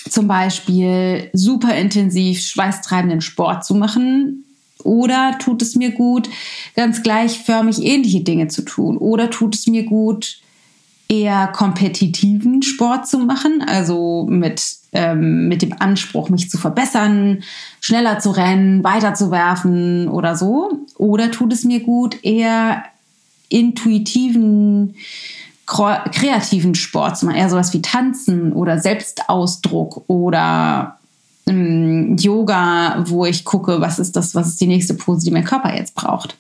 zum 0.10 0.28
Beispiel 0.28 1.30
super 1.32 1.74
intensiv 1.78 2.42
schweißtreibenden 2.42 3.22
Sport 3.22 3.64
zu 3.64 3.74
machen? 3.74 4.44
Oder 4.84 5.38
tut 5.40 5.62
es 5.62 5.76
mir 5.76 5.92
gut, 5.92 6.30
ganz 6.76 7.02
gleichförmig 7.02 7.82
ähnliche 7.82 8.20
Dinge 8.20 8.50
zu 8.50 8.64
tun? 8.64 8.98
Oder 8.98 9.30
tut 9.30 9.56
es 9.56 9.66
mir 9.68 9.84
gut, 9.84 10.42
eher 11.08 11.48
kompetitiven 11.48 12.64
Sport 12.64 13.08
zu 13.08 13.20
machen, 13.20 13.64
also 13.66 14.28
mit, 14.30 14.62
ähm, 14.92 15.48
mit 15.48 15.62
dem 15.62 15.74
Anspruch, 15.80 16.30
mich 16.30 16.50
zu 16.50 16.58
verbessern, 16.58 17.44
schneller 17.80 18.20
zu 18.20 18.32
rennen, 18.32 18.84
weiter 18.84 19.14
zu 19.14 19.32
werfen 19.32 20.10
oder 20.10 20.36
so? 20.36 20.86
Oder 20.98 21.32
tut 21.32 21.54
es 21.54 21.64
mir 21.64 21.80
gut, 21.80 22.22
eher 22.24 22.84
intuitiven 23.48 24.96
kreativen 25.70 26.74
Sport 26.74 27.18
zu 27.18 27.26
machen, 27.26 27.38
eher 27.38 27.50
sowas 27.50 27.74
wie 27.74 27.82
Tanzen 27.82 28.54
oder 28.54 28.80
Selbstausdruck 28.80 30.04
oder 30.08 30.98
ähm, 31.46 32.18
Yoga, 32.18 33.04
wo 33.08 33.26
ich 33.26 33.46
gucke, 33.46 33.80
was 33.80 34.00
ist 34.00 34.16
das, 34.16 34.34
was 34.34 34.48
ist 34.48 34.62
die 34.62 34.68
nächste 34.68 34.96
Pose, 34.96 35.26
die 35.26 35.32
mein 35.32 35.44
Körper 35.44 35.76
jetzt 35.76 35.94
braucht. 35.94 36.36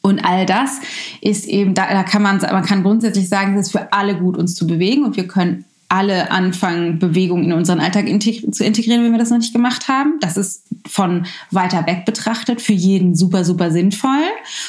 Und 0.00 0.24
all 0.24 0.46
das 0.46 0.80
ist 1.20 1.46
eben, 1.46 1.74
da, 1.74 1.86
da 1.92 2.02
kann 2.02 2.22
man, 2.22 2.38
man 2.38 2.64
kann 2.64 2.82
grundsätzlich 2.82 3.28
sagen, 3.28 3.56
es 3.58 3.66
ist 3.66 3.72
für 3.72 3.92
alle 3.92 4.16
gut, 4.16 4.36
uns 4.38 4.54
zu 4.54 4.66
bewegen 4.66 5.04
und 5.04 5.16
wir 5.16 5.28
können 5.28 5.64
alle 5.92 6.30
anfangen, 6.30 6.98
Bewegung 6.98 7.44
in 7.44 7.52
unseren 7.52 7.78
Alltag 7.78 8.08
integ 8.08 8.54
zu 8.54 8.64
integrieren, 8.64 9.04
wenn 9.04 9.12
wir 9.12 9.18
das 9.18 9.28
noch 9.28 9.36
nicht 9.36 9.52
gemacht 9.52 9.88
haben. 9.88 10.14
Das 10.20 10.38
ist 10.38 10.64
von 10.88 11.26
weiter 11.50 11.86
weg 11.86 12.06
betrachtet 12.06 12.62
für 12.62 12.72
jeden 12.72 13.14
super, 13.14 13.44
super 13.44 13.70
sinnvoll. 13.70 14.24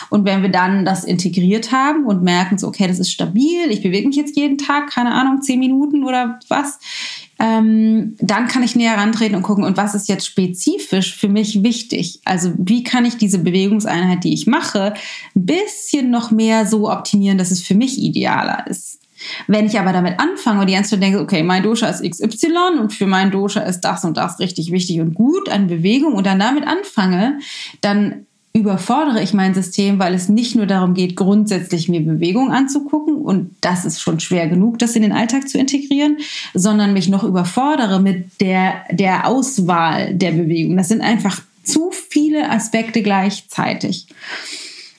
Und 0.09 0.25
wenn 0.25 0.41
wir 0.41 0.49
dann 0.49 0.83
das 0.83 1.05
integriert 1.05 1.71
haben 1.71 2.05
und 2.05 2.23
merken, 2.23 2.57
so, 2.57 2.67
okay, 2.67 2.89
das 2.89 2.99
ist 2.99 3.09
stabil, 3.09 3.69
ich 3.69 3.81
bewege 3.81 4.05
mich 4.05 4.17
jetzt 4.17 4.35
jeden 4.35 4.57
Tag, 4.57 4.89
keine 4.89 5.13
Ahnung, 5.13 5.41
zehn 5.41 5.59
Minuten 5.59 6.03
oder 6.03 6.39
was, 6.49 6.79
ähm, 7.39 8.17
dann 8.19 8.49
kann 8.49 8.63
ich 8.63 8.75
näher 8.75 8.97
rantreten 8.97 9.35
und 9.35 9.43
gucken, 9.43 9.63
und 9.63 9.77
was 9.77 9.95
ist 9.95 10.09
jetzt 10.09 10.25
spezifisch 10.25 11.15
für 11.15 11.29
mich 11.29 11.63
wichtig? 11.63 12.19
Also 12.25 12.51
wie 12.57 12.83
kann 12.83 13.05
ich 13.05 13.15
diese 13.15 13.39
Bewegungseinheit, 13.39 14.25
die 14.25 14.33
ich 14.33 14.45
mache, 14.45 14.93
ein 15.37 15.45
bisschen 15.45 16.11
noch 16.11 16.31
mehr 16.31 16.65
so 16.65 16.91
optimieren, 16.91 17.37
dass 17.37 17.51
es 17.51 17.61
für 17.61 17.75
mich 17.75 17.97
idealer 17.97 18.67
ist? 18.67 19.02
Wenn 19.47 19.65
ich 19.65 19.79
aber 19.79 19.93
damit 19.93 20.19
anfange 20.19 20.61
und 20.61 20.67
die 20.67 20.73
ganze 20.73 20.91
Zeit 20.91 21.03
denke, 21.03 21.19
okay, 21.19 21.43
mein 21.43 21.63
Dosha 21.63 21.87
ist 21.87 22.03
XY 22.03 22.79
und 22.79 22.93
für 22.93 23.07
mein 23.07 23.31
Dosha 23.31 23.61
ist 23.61 23.81
das 23.81 24.03
und 24.05 24.17
das 24.17 24.39
richtig 24.39 24.71
wichtig 24.71 25.01
und 25.01 25.13
gut 25.13 25.49
an 25.49 25.67
Bewegung 25.67 26.13
und 26.13 26.25
dann 26.25 26.39
damit 26.39 26.67
anfange, 26.67 27.39
dann 27.81 28.25
überfordere 28.53 29.21
ich 29.21 29.33
mein 29.33 29.55
System, 29.55 29.97
weil 29.97 30.13
es 30.13 30.29
nicht 30.29 30.55
nur 30.55 30.67
darum 30.67 30.93
geht, 30.93 31.15
grundsätzlich 31.15 31.89
mir 31.89 32.01
Bewegung 32.01 32.51
anzugucken 32.51 33.15
und 33.15 33.55
das 33.61 33.83
ist 33.83 33.99
schon 33.99 34.19
schwer 34.19 34.47
genug, 34.47 34.77
das 34.77 34.95
in 34.95 35.01
den 35.01 35.11
Alltag 35.11 35.49
zu 35.49 35.57
integrieren, 35.57 36.17
sondern 36.53 36.93
mich 36.93 37.09
noch 37.09 37.23
überfordere 37.23 37.99
mit 37.99 38.39
der, 38.41 38.75
der 38.91 39.27
Auswahl 39.27 40.13
der 40.13 40.33
Bewegung. 40.33 40.77
Das 40.77 40.87
sind 40.87 41.01
einfach 41.01 41.41
zu 41.63 41.89
viele 41.91 42.49
Aspekte 42.51 43.01
gleichzeitig. 43.01 44.07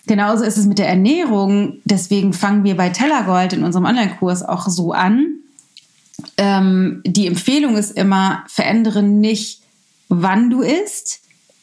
Genauso 0.07 0.45
ist 0.45 0.59
es 0.59 0.67
mit 0.67 0.79
der 0.79 0.89
Ernährung. 0.89 1.79
Deswegen 1.85 2.33
fangen 2.33 2.65
wir 2.65 2.77
bei 2.77 2.91
Tellergold 2.91 3.55
in 3.55 3.65
unserem 3.65 3.87
Online-Kurs 3.87 4.43
auch 4.43 4.69
so 4.69 4.93
an, 4.93 5.39
ähm, 6.37 7.03
die 7.05 7.27
Empfehlung 7.27 7.77
ist 7.77 7.97
immer, 7.97 8.45
verändere 8.49 9.03
nicht, 9.03 9.63
wann 10.09 10.51
du 10.51 10.63
isst, 10.63 11.21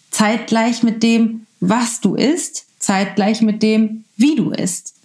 zeitgleich 0.09 0.83
mit 0.83 1.03
dem, 1.03 1.45
was 1.59 2.01
du 2.01 2.15
isst, 2.15 2.65
zeitgleich 2.79 3.41
mit 3.41 3.63
dem, 3.63 4.03
wie 4.17 4.35
du 4.35 4.51
isst. 4.51 4.95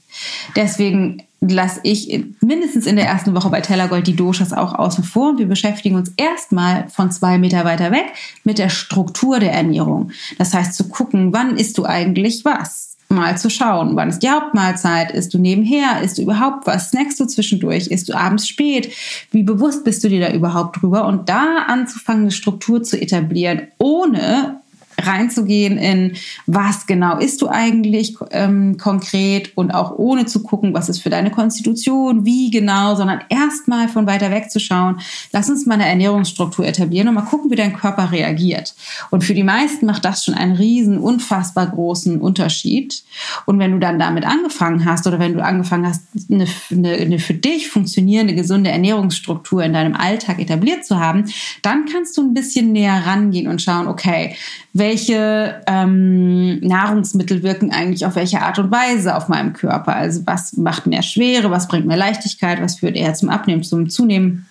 Deswegen 0.55 1.23
lasse 1.41 1.81
ich 1.83 2.25
mindestens 2.41 2.87
in 2.87 2.97
der 2.97 3.07
ersten 3.07 3.35
Woche 3.35 3.51
bei 3.51 3.61
Tellergold 3.61 4.07
die 4.07 4.17
Doshas 4.17 4.53
auch 4.53 4.75
außen 4.75 5.05
vor 5.05 5.31
und 5.31 5.39
wir 5.39 5.47
beschäftigen 5.47 5.97
uns 5.97 6.11
erstmal 6.17 6.89
von 6.89 7.11
zwei 7.11 7.39
Meter 7.39 7.65
weiter 7.65 7.93
weg 7.93 8.07
mit 8.43 8.59
der 8.59 8.71
Struktur 8.71 9.39
der 9.39 9.53
Ernährung. 9.53 10.13
Das 10.39 10.55
heißt 10.55 10.75
zu 10.75 10.89
gucken, 10.89 11.33
wann 11.33 11.57
isst 11.57 11.77
du 11.77 11.85
eigentlich 11.85 12.45
was? 12.45 12.96
Mal 13.09 13.39
zu 13.39 13.51
schauen, 13.51 13.95
wann 13.95 14.09
ist 14.09 14.21
die 14.21 14.29
Hauptmahlzeit? 14.29 15.13
Isst 15.13 15.33
du 15.33 15.39
nebenher? 15.39 16.03
Isst 16.03 16.19
du 16.19 16.23
überhaupt 16.23 16.67
was? 16.67 16.91
Snackst 16.91 17.21
du 17.21 17.25
zwischendurch? 17.25 17.87
Isst 17.87 18.09
du 18.09 18.15
abends 18.15 18.49
spät? 18.49 18.93
Wie 19.31 19.45
bewusst 19.45 19.85
bist 19.85 20.03
du 20.03 20.09
dir 20.09 20.21
da 20.21 20.33
überhaupt 20.33 20.83
drüber? 20.83 21.07
Und 21.07 21.29
da 21.29 21.65
anzufangen, 21.69 22.23
eine 22.23 22.31
Struktur 22.33 22.83
zu 22.83 23.01
etablieren, 23.01 23.69
ohne 23.79 24.61
reinzugehen 24.99 25.79
in, 25.79 26.17
was 26.47 26.87
genau 26.87 27.19
isst 27.19 27.43
du 27.43 27.49
eigentlich 27.49 28.17
ähm, 28.31 28.77
konkret 28.79 29.57
und 29.57 29.73
auch 29.73 29.99
ohne 29.99 30.27
zu 30.27 30.43
gucken, 30.43 30.75
was 30.75 30.89
ist 30.89 31.01
für 31.01 31.11
deine 31.11 31.31
Konstitution, 31.31 32.25
wie 32.25 32.51
genau, 32.51 32.95
sondern 32.95 33.21
erstmal 33.29 33.89
von 33.89 34.07
weiter 34.07 34.31
weg 34.31 34.51
zu 34.51 34.61
schauen, 34.61 35.01
lass 35.33 35.51
uns 35.51 35.67
mal 35.67 35.75
eine 35.75 35.87
Ernährungsstruktur 35.87 36.67
etablieren 36.67 37.09
und 37.09 37.15
mal 37.15 37.23
gucken, 37.23 37.51
wie 37.51 37.57
dein 37.57 37.77
Körper 37.77 38.11
reagiert. 38.13 38.75
Und 39.11 39.25
für 39.25 39.35
die 39.35 39.43
meisten 39.43 39.87
macht 39.87 40.05
das 40.05 40.25
schon 40.25 40.35
einen 40.35 40.57
riesen, 40.57 40.99
unfassbar 40.99 41.67
großen 41.67 42.21
Unterschied. 42.21 43.03
Und 43.45 43.59
wenn 43.59 43.73
du 43.73 43.79
dann 43.79 43.99
damit 43.99 44.25
angefangen 44.25 44.85
hast 44.85 45.07
oder 45.07 45.19
wenn 45.19 45.35
du 45.35 45.45
angefangen 45.45 45.87
hast, 45.87 46.03
eine, 46.31 46.47
eine, 46.71 46.93
eine 46.93 47.19
für 47.19 47.35
dich 47.35 47.69
funktionierende, 47.69 48.35
gesunde 48.35 48.71
Ernährungsstruktur 48.71 49.63
in 49.63 49.73
deinem 49.73 49.95
Alltag 49.95 50.39
etabliert 50.39 50.85
zu 50.85 50.99
haben, 50.99 51.25
dann 51.63 51.87
kannst 51.87 52.17
du 52.17 52.23
ein 52.23 52.35
bisschen 52.35 52.73
näher 52.73 53.07
rangehen 53.07 53.49
und 53.49 53.61
schauen, 53.63 53.89
okay, 53.89 54.37
welche 54.79 55.63
ähm, 55.67 56.61
Nahrungsmittel 56.61 57.43
wirken 57.43 57.73
eigentlich 57.73 58.05
auf 58.05 58.17
welche 58.17 58.43
Art 58.43 58.59
und 58.59 58.71
Weise 58.71 59.17
auf 59.17 59.29
meinem 59.29 59.53
Körper. 59.53 59.95
Also 59.95 60.23
was 60.27 60.57
macht 60.57 60.87
mehr 60.87 61.03
Schwere, 61.03 61.51
was 61.51 61.69
bringt 61.69 61.87
mehr 61.87 61.97
Leichtigkeit, 61.97 62.61
was 62.61 62.79
führt 62.79 62.97
eher 62.97 63.15
zum 63.15 63.29
Abnehmen, 63.29 63.63
zum 63.63 63.89
Zunehmen. 63.89 64.47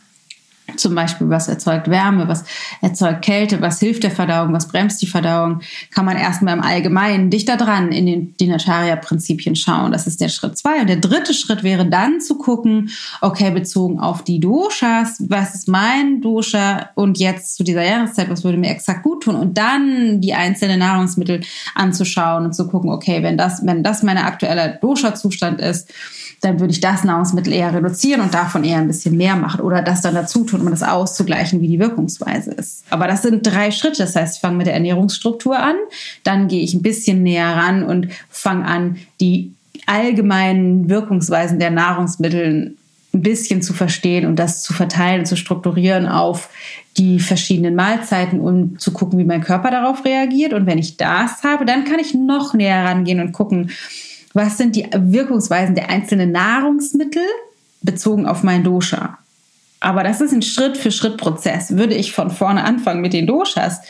Zum 0.78 0.96
Beispiel, 0.96 1.30
was 1.30 1.48
erzeugt 1.48 1.90
Wärme, 1.90 2.28
was 2.28 2.44
erzeugt 2.82 3.24
Kälte, 3.24 3.62
was 3.62 3.80
hilft 3.80 4.04
der 4.04 4.12
Verdauung, 4.12 4.54
was 4.54 4.68
bremst 4.68 5.02
die 5.02 5.08
Verdauung, 5.08 5.62
kann 5.92 6.06
man 6.06 6.18
erstmal 6.18 6.56
im 6.56 6.64
Allgemeinen 6.64 7.30
dichter 7.30 7.58
dran 7.58 7.92
in 7.92 8.06
den 8.06 8.38
Dinataria-Prinzipien 8.38 9.56
schauen. 9.56 9.92
Das 9.92 10.08
ist 10.08 10.22
der 10.22 10.30
Schritt 10.30 10.58
zwei. 10.58 10.82
Und 10.82 10.88
der 10.88 10.98
dritte 10.98 11.34
Schritt 11.34 11.64
wäre 11.64 11.86
dann 11.86 12.22
zu 12.22 12.38
gucken, 12.38 12.90
okay, 13.22 13.52
bezogen 13.52 14.00
auf 14.00 14.24
die 14.24 14.40
Doshas, 14.40 15.24
was 15.28 15.56
ist 15.56 15.68
mein 15.68 16.22
Dosha 16.22 16.90
und 16.96 17.18
jetzt 17.18 17.56
zu 17.56 17.64
dieser 17.64 17.84
Jahreszeit, 17.84 18.30
was 18.30 18.44
würde 18.44 18.58
mir 18.58 18.70
exakt 18.70 19.04
gut 19.04 19.24
tun? 19.24 19.36
Und 19.36 19.58
dann 19.58 20.22
die 20.22 20.34
einzelnen 20.34 20.80
Nahrungsmittel 20.80 21.42
anzuschauen 21.74 22.46
und 22.46 22.54
zu 22.54 22.68
gucken, 22.68 22.90
okay, 22.90 23.24
wenn 23.24 23.38
das, 23.38 23.66
wenn 23.66 23.84
das 23.84 24.04
mein 24.04 24.18
aktueller 24.18 24.70
Dosha-Zustand 24.70 25.62
ist, 25.62 25.92
dann 26.42 26.60
würde 26.60 26.74
ich 26.74 26.80
das 26.80 27.04
Nahrungsmittel 27.04 27.54
eher 27.54 27.74
reduzieren 27.74 28.22
und 28.22 28.34
davon 28.34 28.64
eher 28.64 28.78
ein 28.78 28.88
bisschen 28.88 29.18
mehr 29.18 29.36
machen 29.36 29.62
oder 29.62 29.82
das 29.82 30.02
dann 30.02 30.16
dazu 30.16 30.44
tun, 30.44 30.65
um 30.66 30.72
das 30.72 30.84
auszugleichen, 30.84 31.62
wie 31.62 31.68
die 31.68 31.80
Wirkungsweise 31.80 32.52
ist. 32.52 32.84
Aber 32.90 33.08
das 33.08 33.22
sind 33.22 33.46
drei 33.46 33.72
Schritte. 33.72 34.00
Das 34.00 34.16
heißt, 34.16 34.36
ich 34.36 34.42
fange 34.42 34.58
mit 34.58 34.68
der 34.68 34.74
Ernährungsstruktur 34.74 35.58
an, 35.58 35.76
dann 36.24 36.48
gehe 36.48 36.62
ich 36.62 36.74
ein 36.74 36.82
bisschen 36.82 37.24
näher 37.24 37.56
ran 37.56 37.84
und 37.84 38.10
fange 38.30 38.66
an, 38.66 38.98
die 39.22 39.52
allgemeinen 39.86 40.90
Wirkungsweisen 40.90 41.60
der 41.60 41.72
Nahrungsmittel 41.72 42.76
ein 43.14 43.22
bisschen 43.22 43.62
zu 43.62 43.74
verstehen 43.74 44.26
und 44.26 44.38
das 44.38 44.62
zu 44.62 44.74
verteilen 44.74 45.22
und 45.22 45.26
zu 45.26 45.38
strukturieren 45.38 46.08
auf 46.08 46.50
die 46.98 47.20
verschiedenen 47.20 47.76
Mahlzeiten, 47.76 48.40
um 48.40 48.78
zu 48.80 48.92
gucken, 48.92 49.20
wie 49.20 49.26
mein 49.26 49.42
Körper 49.42 49.72
darauf 49.72 50.06
reagiert. 50.06 50.54
Und 50.54 50.66
wenn 50.66 50.78
ich 50.78 50.98
das 50.98 51.44
habe, 51.44 51.66
dann 51.66 51.84
kann 51.86 52.00
ich 52.00 52.14
noch 52.14 52.54
näher 52.54 52.86
rangehen 52.86 53.20
und 53.20 53.32
gucken, 53.32 53.72
was 54.34 54.58
sind 54.58 54.76
die 54.76 54.88
Wirkungsweisen 54.94 55.76
der 55.76 55.90
einzelnen 55.90 56.32
Nahrungsmittel 56.32 57.24
bezogen 57.82 58.26
auf 58.26 58.44
mein 58.44 58.64
Dosha. 58.64 59.18
Aber 59.80 60.04
das 60.04 60.22
ist 60.22 60.32
ein 60.32 60.42
Schritt-für-Schritt-Prozess. 60.42 61.78
Würde 61.78 61.94
ich 61.94 62.12
von 62.12 62.32
vorne 62.32 62.64
anfangen 62.64 63.02
mit 63.02 63.14
den 63.14 63.28
Doshas, 63.28 63.82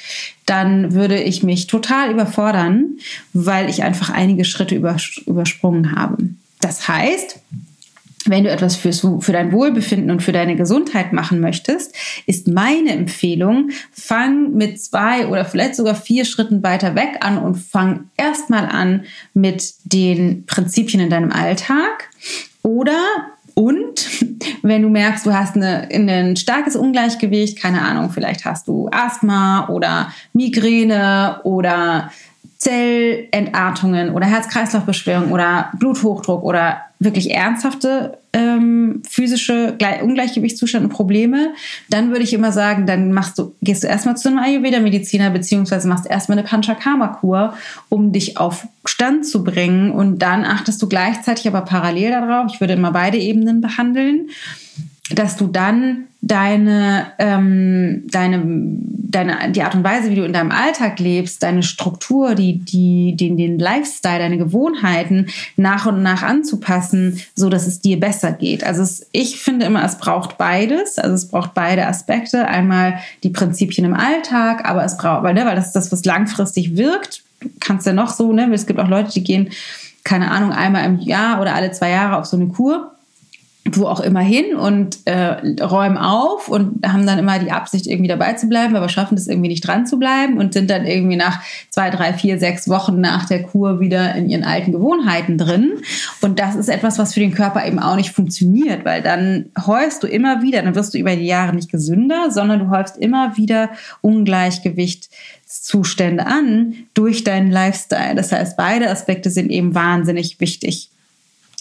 dann 0.46 0.94
würde 0.94 1.22
ich 1.22 1.44
mich 1.44 1.68
total 1.68 2.12
überfordern, 2.12 2.98
weil 3.34 3.70
ich 3.70 3.84
einfach 3.84 4.10
einige 4.10 4.46
Schritte 4.46 4.76
übersprungen 4.76 5.96
habe. 5.96 6.18
Das 6.60 6.88
heißt, 6.88 7.40
wenn 8.26 8.44
du 8.44 8.50
etwas 8.50 8.76
fürs, 8.76 9.02
für 9.20 9.32
dein 9.32 9.52
Wohlbefinden 9.52 10.10
und 10.10 10.24
für 10.24 10.32
deine 10.32 10.56
Gesundheit 10.56 11.14
machen 11.14 11.40
möchtest, 11.40 11.96
ist 12.26 12.48
meine 12.48 12.92
Empfehlung, 12.92 13.70
fang 13.92 14.54
mit 14.54 14.82
zwei 14.82 15.28
oder 15.28 15.46
vielleicht 15.46 15.76
sogar 15.76 15.96
vier 15.96 16.26
Schritten 16.26 16.64
weiter 16.64 16.96
weg 16.96 17.18
an 17.22 17.38
und 17.38 17.56
fang 17.56 18.10
erstmal 18.18 18.66
an 18.66 19.06
mit 19.34 19.76
den 19.84 20.46
Prinzipien 20.46 21.04
in 21.04 21.10
deinem 21.10 21.32
Alltag 21.32 22.10
oder 22.64 22.98
und 23.56 24.06
wenn 24.62 24.84
du 24.84 24.90
merkst, 24.90 25.26
du 25.26 25.34
hast 25.34 25.56
eine, 25.56 25.88
ein 25.90 26.36
starkes 26.36 26.76
Ungleichgewicht, 26.76 27.60
keine 27.60 27.82
Ahnung, 27.82 28.12
vielleicht 28.12 28.46
hast 28.46 28.68
du 28.68 28.88
Asthma 28.92 29.68
oder 29.70 30.14
Migräne 30.34 31.40
oder 31.44 32.12
Zellentartungen 32.58 34.12
oder 34.12 34.28
Herz-Kreislauf-Beschwerden 34.28 35.32
oder 35.32 35.72
Bluthochdruck 35.78 36.44
oder 36.44 36.82
wirklich 37.00 37.32
ernsthafte 37.32 38.18
physische 39.10 39.78
Ungleichgewichtszustände 40.02 40.88
und 40.88 40.94
Probleme, 40.94 41.54
dann 41.90 42.10
würde 42.10 42.24
ich 42.24 42.34
immer 42.34 42.52
sagen, 42.52 42.86
dann 42.86 43.12
machst 43.12 43.38
du, 43.38 43.56
gehst 43.62 43.84
du 43.84 43.88
erstmal 43.88 44.18
zu 44.18 44.30
einem 44.30 44.40
Ayurveda-Mediziner 44.40 45.30
beziehungsweise 45.30 45.88
machst 45.88 46.06
erstmal 46.08 46.38
eine 46.38 46.48
Panchakarma-Kur, 46.48 47.54
um 47.90 48.12
dich 48.12 48.38
auf 48.38 48.68
Stand 48.86 49.26
zu 49.26 49.44
bringen. 49.44 49.92
Und 49.92 50.20
dann 50.20 50.46
achtest 50.46 50.82
du 50.82 50.88
gleichzeitig 50.88 51.48
aber 51.48 51.62
parallel 51.62 52.12
darauf, 52.12 52.52
ich 52.54 52.60
würde 52.60 52.74
immer 52.74 52.92
beide 52.92 53.18
Ebenen 53.18 53.62
behandeln, 53.62 54.30
dass 55.12 55.38
du 55.38 55.48
dann 55.48 56.06
deine, 56.26 57.06
ähm, 57.20 58.04
deine, 58.10 58.42
deine, 58.44 59.52
die 59.52 59.62
Art 59.62 59.76
und 59.76 59.84
Weise, 59.84 60.10
wie 60.10 60.16
du 60.16 60.26
in 60.26 60.34
deinem 60.34 60.52
Alltag 60.52 61.00
lebst, 61.00 61.44
deine 61.44 61.62
Struktur, 61.62 62.34
die, 62.34 62.58
die, 62.58 63.16
den, 63.16 63.38
den 63.38 63.60
Lifestyle, 63.60 64.18
deine 64.18 64.40
Gewohnheiten 64.40 65.28
nach 65.56 65.86
und 65.86 66.02
nach 66.02 66.24
anzupassen, 66.24 67.22
so 67.36 67.50
dass 67.50 67.68
es 67.68 67.80
dir 67.80 68.00
besser 68.00 68.32
geht. 68.32 68.64
Also 68.64 68.82
es, 68.82 69.08
ich 69.12 69.40
finde 69.40 69.68
immer, 69.68 69.86
es 69.86 70.00
braucht 70.00 70.40
beides. 70.40 70.98
Also 70.98 71.14
es 71.14 71.28
braucht 71.28 71.54
beide 71.54 71.86
Aspekte. 71.86 72.48
Einmal 72.48 72.98
die 73.22 73.30
Prinzipien 73.30 73.86
im 73.86 73.94
Alltag, 73.94 74.68
aber 74.68 74.84
es 74.84 74.98
braucht, 74.98 75.22
weil, 75.22 75.36
ne, 75.36 75.46
weil 75.46 75.56
das 75.56 75.68
ist 75.68 75.76
das, 75.76 75.92
was 75.92 76.06
langfristig 76.06 76.76
wirkt. 76.76 77.24
Du 77.40 77.50
kannst 77.60 77.86
ja 77.86 77.94
noch 77.94 78.10
so, 78.10 78.34
ne, 78.34 78.52
es 78.52 78.66
gibt 78.66 78.80
auch 78.80 78.90
Leute, 78.90 79.12
die 79.12 79.24
gehen, 79.24 79.52
keine 80.04 80.32
Ahnung, 80.32 80.52
einmal 80.52 80.86
im 80.86 81.00
Jahr 81.00 81.40
oder 81.40 81.54
alle 81.54 81.72
zwei 81.72 81.92
Jahre 81.92 82.18
auf 82.18 82.26
so 82.26 82.36
eine 82.36 82.48
Kur 82.48 82.95
wo 83.74 83.88
auch 83.88 84.00
immer 84.00 84.20
hin 84.20 84.56
und 84.56 85.00
äh, 85.06 85.64
räumen 85.64 85.98
auf 85.98 86.50
und 86.50 86.86
haben 86.86 87.08
dann 87.08 87.18
immer 87.18 87.40
die 87.40 87.52
Absicht, 87.52 87.88
irgendwie 87.88 88.08
dabei 88.08 88.34
zu 88.34 88.48
bleiben, 88.48 88.76
aber 88.76 88.90
schaffen 88.90 89.16
das 89.16 89.26
irgendwie 89.28 89.48
nicht 89.48 89.66
dran 89.66 89.88
zu 89.88 89.98
bleiben 89.98 90.38
und 90.38 90.54
sind 90.54 90.70
dann 90.70 90.86
irgendwie 90.86 91.16
nach 91.16 91.42
zwei, 91.72 91.90
drei, 91.90 92.14
vier, 92.14 92.38
sechs 92.38 92.70
Wochen 92.70 93.02
nach 93.02 93.26
der 93.26 93.42
Kur 93.42 93.80
wieder 93.80 94.14
in 94.14 94.30
ihren 94.30 94.44
alten 94.44 94.72
Gewohnheiten 94.72 95.40
drin. 95.40 95.80
Und 96.22 96.38
das 96.38 96.54
ist 96.56 96.70
etwas, 96.70 97.00
was 97.00 97.16
für 97.16 97.22
den 97.22 97.34
Körper 97.34 97.66
eben 97.66 97.80
auch 97.80 97.96
nicht 97.96 98.12
funktioniert, 98.12 98.86
weil 98.86 99.02
dann 99.02 99.46
häufst 99.66 100.04
du 100.04 100.08
immer 100.08 100.44
wieder, 100.44 100.62
dann 100.62 100.76
wirst 100.76 100.94
du 100.94 101.00
über 101.00 101.16
die 101.16 101.26
Jahre 101.26 101.56
nicht 101.56 101.72
gesünder, 101.72 102.30
sondern 102.30 102.60
du 102.60 102.70
häufst 102.70 102.98
immer 102.98 103.36
wieder 103.36 103.72
Ungleichgewichtszustände 104.02 106.28
an 106.28 106.76
durch 106.94 107.24
deinen 107.24 107.50
Lifestyle. 107.50 108.14
Das 108.14 108.32
heißt, 108.32 108.58
beide 108.58 108.92
Aspekte 108.92 109.32
sind 109.32 109.50
eben 109.50 109.74
wahnsinnig 109.74 110.40
wichtig 110.40 110.92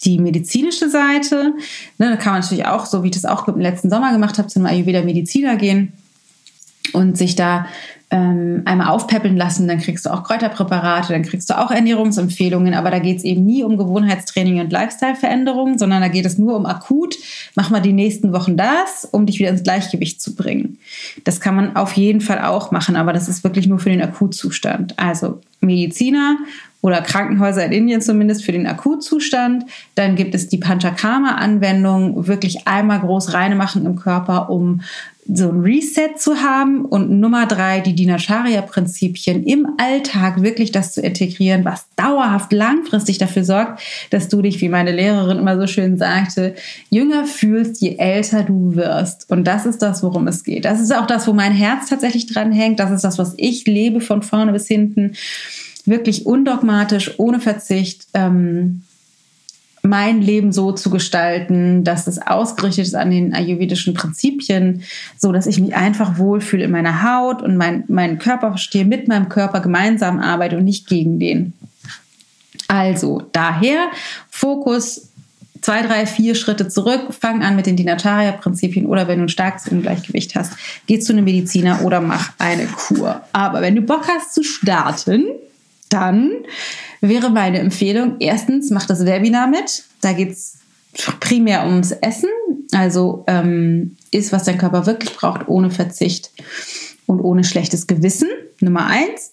die 0.05 0.19
medizinische 0.19 0.89
Seite. 0.89 1.53
Ne, 1.97 2.09
da 2.09 2.15
kann 2.15 2.33
man 2.33 2.41
natürlich 2.41 2.65
auch, 2.65 2.85
so 2.85 3.03
wie 3.03 3.07
ich 3.07 3.13
das 3.13 3.25
auch 3.25 3.47
im 3.47 3.59
letzten 3.59 3.89
Sommer 3.89 4.11
gemacht 4.11 4.37
habe, 4.37 4.47
zu 4.47 4.59
einem 4.59 4.67
Ayurveda-Mediziner 4.67 5.55
gehen 5.55 5.93
und 6.93 7.17
sich 7.17 7.35
da 7.35 7.67
ähm, 8.15 8.61
einmal 8.63 8.87
aufpäppeln 8.87 9.35
lassen, 9.35 9.67
dann 9.67 9.79
kriegst 9.79 10.05
du 10.05 10.13
auch 10.13 10.23
Kräuterpräparate, 10.23 11.11
dann 11.11 11.23
kriegst 11.23 11.49
du 11.49 11.57
auch 11.57 11.69
Ernährungsempfehlungen, 11.69 12.73
aber 12.73 12.89
da 12.89 12.99
geht 12.99 13.17
es 13.17 13.23
eben 13.25 13.45
nie 13.45 13.61
um 13.63 13.75
Gewohnheitstraining 13.77 14.61
und 14.61 14.71
Lifestyle-Veränderungen, 14.71 15.77
sondern 15.77 16.01
da 16.01 16.07
geht 16.07 16.25
es 16.25 16.37
nur 16.37 16.55
um 16.55 16.65
akut, 16.65 17.15
mach 17.55 17.69
mal 17.71 17.81
die 17.81 17.91
nächsten 17.91 18.31
Wochen 18.31 18.55
das, 18.55 19.05
um 19.11 19.25
dich 19.25 19.39
wieder 19.39 19.49
ins 19.49 19.63
Gleichgewicht 19.63 20.21
zu 20.21 20.33
bringen. 20.33 20.77
Das 21.25 21.41
kann 21.41 21.55
man 21.55 21.75
auf 21.75 21.93
jeden 21.93 22.21
Fall 22.21 22.39
auch 22.39 22.71
machen, 22.71 22.95
aber 22.95 23.11
das 23.11 23.27
ist 23.27 23.43
wirklich 23.43 23.67
nur 23.67 23.79
für 23.79 23.89
den 23.89 24.01
Akutzustand. 24.01 24.97
Also 24.97 25.41
Mediziner 25.59 26.37
oder 26.85 27.01
Krankenhäuser 27.01 27.65
in 27.65 27.71
Indien 27.71 28.01
zumindest 28.01 28.45
für 28.45 28.51
den 28.51 28.67
Akutzustand. 28.67 29.65
Dann 29.95 30.15
gibt 30.15 30.35
es 30.35 30.47
die 30.47 30.59
Panchakarma-Anwendung, 30.59 32.27
wirklich 32.27 32.67
einmal 32.67 32.99
groß 32.99 33.33
reine 33.33 33.55
machen 33.55 33.85
im 33.85 33.95
Körper, 33.95 34.49
um 34.49 34.81
so 35.27 35.49
ein 35.49 35.61
Reset 35.61 36.17
zu 36.17 36.41
haben 36.41 36.85
und 36.85 37.09
Nummer 37.19 37.47
drei, 37.47 37.79
die 37.79 37.95
Dinacharya-Prinzipien 37.95 39.43
im 39.43 39.67
Alltag 39.77 40.43
wirklich 40.43 40.71
das 40.71 40.93
zu 40.93 41.01
integrieren, 41.01 41.65
was 41.65 41.87
dauerhaft 41.95 42.53
langfristig 42.53 43.17
dafür 43.17 43.43
sorgt, 43.43 43.81
dass 44.11 44.29
du 44.29 44.43
dich, 44.43 44.61
wie 44.61 44.69
meine 44.69 44.91
Lehrerin 44.91 45.39
immer 45.39 45.59
so 45.59 45.65
schön 45.65 45.97
sagte, 45.97 46.53
jünger 46.91 47.25
fühlst, 47.25 47.81
je 47.81 47.95
älter 47.97 48.43
du 48.43 48.75
wirst. 48.75 49.29
Und 49.31 49.45
das 49.45 49.65
ist 49.65 49.81
das, 49.81 50.03
worum 50.03 50.27
es 50.27 50.43
geht. 50.43 50.63
Das 50.63 50.79
ist 50.79 50.95
auch 50.95 51.07
das, 51.07 51.27
wo 51.27 51.33
mein 51.33 51.53
Herz 51.53 51.89
tatsächlich 51.89 52.27
dran 52.27 52.51
hängt. 52.51 52.79
Das 52.79 52.91
ist 52.91 53.03
das, 53.03 53.17
was 53.17 53.33
ich 53.37 53.65
lebe 53.65 54.01
von 54.01 54.21
vorne 54.21 54.51
bis 54.51 54.67
hinten. 54.67 55.13
Wirklich 55.85 56.27
undogmatisch, 56.27 57.15
ohne 57.17 57.39
Verzicht. 57.39 58.07
Ähm, 58.13 58.83
mein 59.85 60.21
Leben 60.21 60.51
so 60.51 60.71
zu 60.71 60.89
gestalten, 60.89 61.83
dass 61.83 62.07
es 62.07 62.19
ausgerichtet 62.19 62.85
ist 62.85 62.95
an 62.95 63.11
den 63.11 63.33
ayurvedischen 63.33 63.93
Prinzipien, 63.93 64.83
so 65.17 65.31
dass 65.31 65.47
ich 65.47 65.59
mich 65.59 65.75
einfach 65.75 66.17
wohlfühle 66.17 66.65
in 66.65 66.71
meiner 66.71 67.03
Haut 67.03 67.41
und 67.41 67.57
mein, 67.57 67.83
meinen 67.87 68.19
Körper 68.19 68.49
verstehe, 68.49 68.85
mit 68.85 69.07
meinem 69.07 69.29
Körper 69.29 69.59
gemeinsam 69.61 70.19
arbeite 70.19 70.57
und 70.57 70.65
nicht 70.65 70.87
gegen 70.87 71.19
den. 71.19 71.53
Also 72.67 73.23
daher 73.31 73.87
Fokus 74.29 75.09
zwei, 75.61 75.81
drei, 75.81 76.05
vier 76.05 76.35
Schritte 76.35 76.67
zurück, 76.67 77.07
fang 77.19 77.41
an 77.43 77.55
mit 77.55 77.65
den 77.65 77.75
Dinataria-Prinzipien 77.75 78.85
oder 78.85 79.07
wenn 79.07 79.17
du 79.19 79.25
ein 79.25 79.29
starkes 79.29 79.67
Ungleichgewicht 79.67 80.35
hast, 80.35 80.53
geh 80.85 80.99
zu 80.99 81.11
einem 81.11 81.25
Mediziner 81.25 81.81
oder 81.83 82.01
mach 82.01 82.33
eine 82.37 82.67
Kur. 82.67 83.21
Aber 83.33 83.61
wenn 83.61 83.75
du 83.75 83.81
Bock 83.81 84.07
hast 84.07 84.33
zu 84.33 84.43
starten, 84.43 85.25
dann 85.89 86.31
wäre 87.01 87.29
meine 87.29 87.59
Empfehlung, 87.59 88.15
erstens, 88.19 88.71
mach 88.71 88.85
das 88.85 89.05
Webinar 89.05 89.47
mit. 89.47 89.83
Da 90.01 90.13
geht 90.13 90.31
es 90.31 90.57
primär 91.19 91.65
ums 91.65 91.91
Essen. 91.91 92.29
Also 92.71 93.23
ähm, 93.27 93.95
ist, 94.11 94.31
was 94.31 94.43
dein 94.43 94.57
Körper 94.57 94.85
wirklich 94.85 95.13
braucht, 95.13 95.47
ohne 95.47 95.69
Verzicht 95.69 96.31
und 97.05 97.19
ohne 97.21 97.43
schlechtes 97.43 97.87
Gewissen. 97.87 98.29
Nummer 98.59 98.87
eins. 98.87 99.31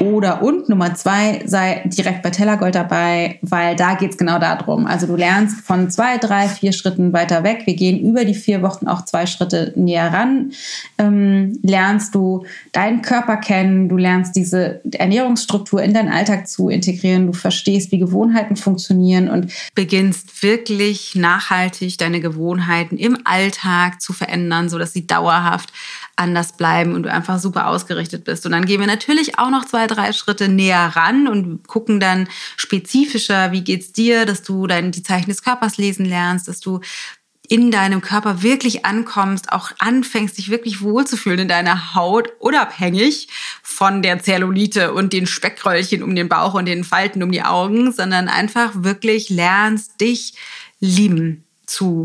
Oder 0.00 0.42
und 0.42 0.68
Nummer 0.68 0.94
zwei, 0.94 1.42
sei 1.44 1.82
direkt 1.86 2.22
bei 2.22 2.30
Tellergold 2.30 2.76
dabei, 2.76 3.40
weil 3.42 3.74
da 3.74 3.94
geht 3.94 4.12
es 4.12 4.16
genau 4.16 4.38
darum. 4.38 4.86
Also 4.86 5.08
du 5.08 5.16
lernst 5.16 5.62
von 5.62 5.90
zwei, 5.90 6.18
drei, 6.18 6.46
vier 6.48 6.72
Schritten 6.72 7.12
weiter 7.12 7.42
weg. 7.42 7.62
Wir 7.64 7.74
gehen 7.74 7.98
über 7.98 8.24
die 8.24 8.34
vier 8.34 8.62
Wochen 8.62 8.86
auch 8.86 9.04
zwei 9.04 9.26
Schritte 9.26 9.72
näher 9.74 10.12
ran. 10.12 10.52
Ähm, 10.98 11.58
lernst 11.62 12.14
du 12.14 12.46
deinen 12.70 13.02
Körper 13.02 13.38
kennen, 13.38 13.88
du 13.88 13.96
lernst 13.96 14.36
diese 14.36 14.80
Ernährungsstruktur 14.92 15.82
in 15.82 15.94
deinen 15.94 16.12
Alltag 16.12 16.46
zu 16.46 16.68
integrieren, 16.68 17.26
du 17.26 17.32
verstehst, 17.32 17.90
wie 17.90 17.98
Gewohnheiten 17.98 18.54
funktionieren 18.54 19.28
und 19.28 19.52
beginnst 19.74 20.44
wirklich 20.44 21.16
nachhaltig 21.16 21.98
deine 21.98 22.20
Gewohnheiten 22.20 22.98
im 22.98 23.18
Alltag 23.24 24.00
zu 24.00 24.12
verändern, 24.12 24.68
sodass 24.68 24.92
sie 24.92 25.08
dauerhaft 25.08 25.72
anders 26.18 26.52
bleiben 26.52 26.94
und 26.94 27.04
du 27.04 27.12
einfach 27.12 27.38
super 27.38 27.68
ausgerichtet 27.68 28.24
bist. 28.24 28.44
Und 28.44 28.52
dann 28.52 28.66
gehen 28.66 28.80
wir 28.80 28.86
natürlich 28.86 29.38
auch 29.38 29.50
noch 29.50 29.64
zwei, 29.64 29.86
drei 29.86 30.12
Schritte 30.12 30.48
näher 30.48 30.92
ran 30.94 31.28
und 31.28 31.66
gucken 31.66 32.00
dann 32.00 32.28
spezifischer, 32.56 33.52
wie 33.52 33.62
geht's 33.62 33.92
dir, 33.92 34.26
dass 34.26 34.42
du 34.42 34.66
dein, 34.66 34.92
die 34.92 35.02
Zeichen 35.02 35.30
des 35.30 35.42
Körpers 35.42 35.76
lesen 35.76 36.04
lernst, 36.04 36.48
dass 36.48 36.60
du 36.60 36.80
in 37.48 37.70
deinem 37.70 38.02
Körper 38.02 38.42
wirklich 38.42 38.84
ankommst, 38.84 39.52
auch 39.52 39.70
anfängst, 39.78 40.36
dich 40.36 40.50
wirklich 40.50 40.82
wohlzufühlen 40.82 41.40
in 41.40 41.48
deiner 41.48 41.94
Haut, 41.94 42.28
unabhängig 42.40 43.28
von 43.62 44.02
der 44.02 44.18
Zellulite 44.18 44.92
und 44.92 45.14
den 45.14 45.26
Speckröllchen 45.26 46.02
um 46.02 46.14
den 46.14 46.28
Bauch 46.28 46.54
und 46.54 46.66
den 46.66 46.84
Falten 46.84 47.22
um 47.22 47.32
die 47.32 47.42
Augen, 47.42 47.90
sondern 47.92 48.28
einfach 48.28 48.72
wirklich 48.74 49.30
lernst, 49.30 50.00
dich 50.00 50.34
lieben 50.78 51.44
zu 51.64 52.04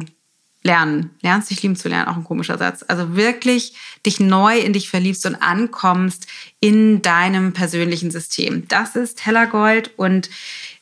lernen. 0.63 1.11
Lernst 1.21 1.49
dich 1.49 1.61
lieben 1.61 1.75
zu 1.75 1.89
lernen, 1.89 2.07
auch 2.07 2.15
ein 2.15 2.23
komischer 2.23 2.57
Satz. 2.57 2.83
Also 2.87 3.15
wirklich 3.15 3.73
dich 4.05 4.19
neu 4.19 4.57
in 4.57 4.73
dich 4.73 4.89
verliebst 4.89 5.25
und 5.25 5.35
ankommst 5.35 6.27
in 6.59 7.01
deinem 7.01 7.53
persönlichen 7.53 8.11
System. 8.11 8.67
Das 8.67 8.95
ist 8.95 9.25
Hellergold 9.25 9.91
und 9.97 10.29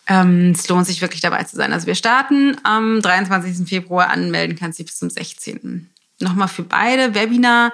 ähm, 0.08 0.52
es 0.52 0.68
lohnt 0.68 0.88
sich 0.88 1.02
wirklich 1.02 1.22
dabei 1.22 1.44
zu 1.44 1.56
sein. 1.56 1.74
Also 1.74 1.88
wir 1.88 1.96
starten 1.96 2.58
am 2.64 3.02
23. 3.02 3.68
Februar, 3.68 4.10
anmelden 4.10 4.58
kannst 4.58 4.80
du 4.80 4.84
bis 4.84 4.98
zum 4.98 5.10
16. 5.10 5.90
Nochmal 6.20 6.48
für 6.48 6.64
beide. 6.64 7.16
Webinar 7.16 7.74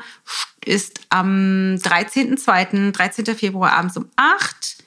ist 0.66 1.02
am 1.10 1.76
13.02., 1.76 2.92
13. 2.92 3.26
Februar 3.36 3.74
abends 3.74 3.98
um 3.98 4.10
8. 4.16 4.78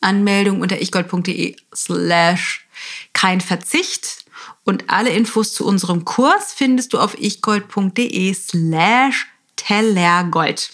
Anmeldung 0.00 0.62
unter 0.62 0.80
ichgold.de 0.80 1.56
slash 1.74 2.66
kein 3.12 3.40
Verzicht. 3.40 4.19
Und 4.64 4.84
alle 4.88 5.10
Infos 5.10 5.54
zu 5.54 5.66
unserem 5.66 6.04
Kurs 6.04 6.52
findest 6.52 6.92
du 6.92 6.98
auf 6.98 7.18
ichgold.de 7.18 8.34
slash 8.34 9.26
tellergold. 9.56 10.70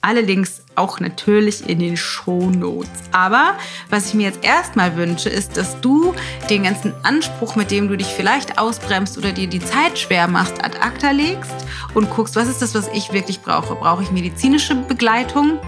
Alle 0.00 0.20
Links 0.20 0.62
auch 0.76 1.00
natürlich 1.00 1.68
in 1.68 1.80
den 1.80 1.96
Show 1.96 2.50
Notes. 2.50 2.88
Aber 3.10 3.58
was 3.90 4.08
ich 4.08 4.14
mir 4.14 4.28
jetzt 4.28 4.44
erstmal 4.44 4.96
wünsche, 4.96 5.28
ist, 5.28 5.56
dass 5.56 5.80
du 5.80 6.14
den 6.48 6.62
ganzen 6.62 6.94
Anspruch, 7.02 7.56
mit 7.56 7.72
dem 7.72 7.88
du 7.88 7.96
dich 7.96 8.06
vielleicht 8.06 8.58
ausbremst 8.58 9.18
oder 9.18 9.32
dir 9.32 9.48
die 9.48 9.58
Zeit 9.58 9.98
schwer 9.98 10.28
machst, 10.28 10.64
ad 10.64 10.78
acta 10.78 11.10
legst 11.10 11.66
und 11.94 12.10
guckst, 12.10 12.36
was 12.36 12.48
ist 12.48 12.62
das, 12.62 12.74
was 12.74 12.88
ich 12.88 13.12
wirklich 13.12 13.40
brauche. 13.40 13.74
Brauche 13.74 14.04
ich 14.04 14.12
medizinische 14.12 14.76
Begleitung? 14.76 15.58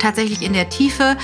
Tatsächlich 0.00 0.42
in 0.42 0.52
der 0.52 0.68
Tiefe 0.68 1.16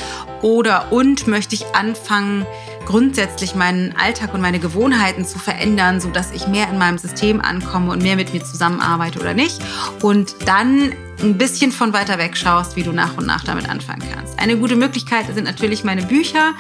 oder 0.42 0.92
und 0.92 1.26
möchte 1.26 1.54
ich 1.54 1.66
anfangen, 1.74 2.46
grundsätzlich 2.86 3.54
meinen 3.54 3.94
Alltag 3.96 4.32
und 4.32 4.40
meine 4.40 4.60
Gewohnheiten 4.60 5.24
zu 5.24 5.38
verändern, 5.38 6.00
sodass 6.00 6.30
ich 6.30 6.46
mehr 6.46 6.68
in 6.70 6.78
meinem 6.78 6.98
System 6.98 7.40
ankomme 7.40 7.92
und 7.92 8.02
mehr 8.02 8.16
mit 8.16 8.32
mir 8.32 8.44
zusammenarbeite 8.44 9.18
oder 9.18 9.34
nicht. 9.34 9.60
Und 10.02 10.36
dann 10.46 10.92
ein 11.22 11.38
bisschen 11.38 11.72
von 11.72 11.92
weiter 11.92 12.18
weg 12.18 12.36
schaust, 12.36 12.76
wie 12.76 12.82
du 12.82 12.92
nach 12.92 13.16
und 13.16 13.26
nach 13.26 13.44
damit 13.44 13.68
anfangen 13.68 14.02
kannst. 14.14 14.38
Eine 14.38 14.56
gute 14.56 14.76
Möglichkeit 14.76 15.26
sind 15.34 15.44
natürlich 15.44 15.82
meine 15.82 16.02
Bücher. 16.02 16.52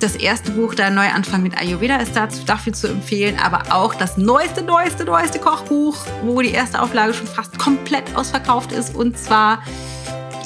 Das 0.00 0.16
erste 0.16 0.50
Buch, 0.52 0.74
der 0.74 0.90
Neuanfang 0.90 1.42
mit 1.42 1.56
Ayurveda, 1.56 1.96
ist 1.96 2.16
dafür 2.16 2.72
zu 2.72 2.88
empfehlen, 2.88 3.38
aber 3.42 3.74
auch 3.74 3.94
das 3.94 4.16
neueste, 4.16 4.62
neueste, 4.62 5.04
neueste 5.04 5.38
Kochbuch, 5.38 5.96
wo 6.22 6.42
die 6.42 6.50
erste 6.50 6.82
Auflage 6.82 7.14
schon 7.14 7.28
fast 7.28 7.58
komplett 7.58 8.16
ausverkauft 8.16 8.72
ist. 8.72 8.96
Und 8.96 9.16
zwar 9.16 9.62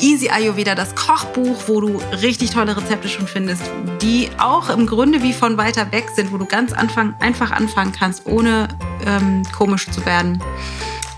Easy 0.00 0.28
Ayurveda, 0.28 0.74
das 0.74 0.94
Kochbuch, 0.94 1.64
wo 1.66 1.80
du 1.80 2.00
richtig 2.22 2.50
tolle 2.50 2.76
Rezepte 2.76 3.08
schon 3.08 3.26
findest, 3.26 3.62
die 4.02 4.28
auch 4.38 4.68
im 4.68 4.86
Grunde 4.86 5.22
wie 5.22 5.32
von 5.32 5.56
weiter 5.56 5.90
weg 5.92 6.08
sind, 6.14 6.32
wo 6.32 6.38
du 6.38 6.44
ganz 6.44 6.72
anfang, 6.72 7.14
einfach 7.20 7.50
anfangen 7.50 7.92
kannst, 7.92 8.26
ohne 8.26 8.68
ähm, 9.06 9.42
komisch 9.56 9.88
zu 9.90 10.04
werden. 10.04 10.42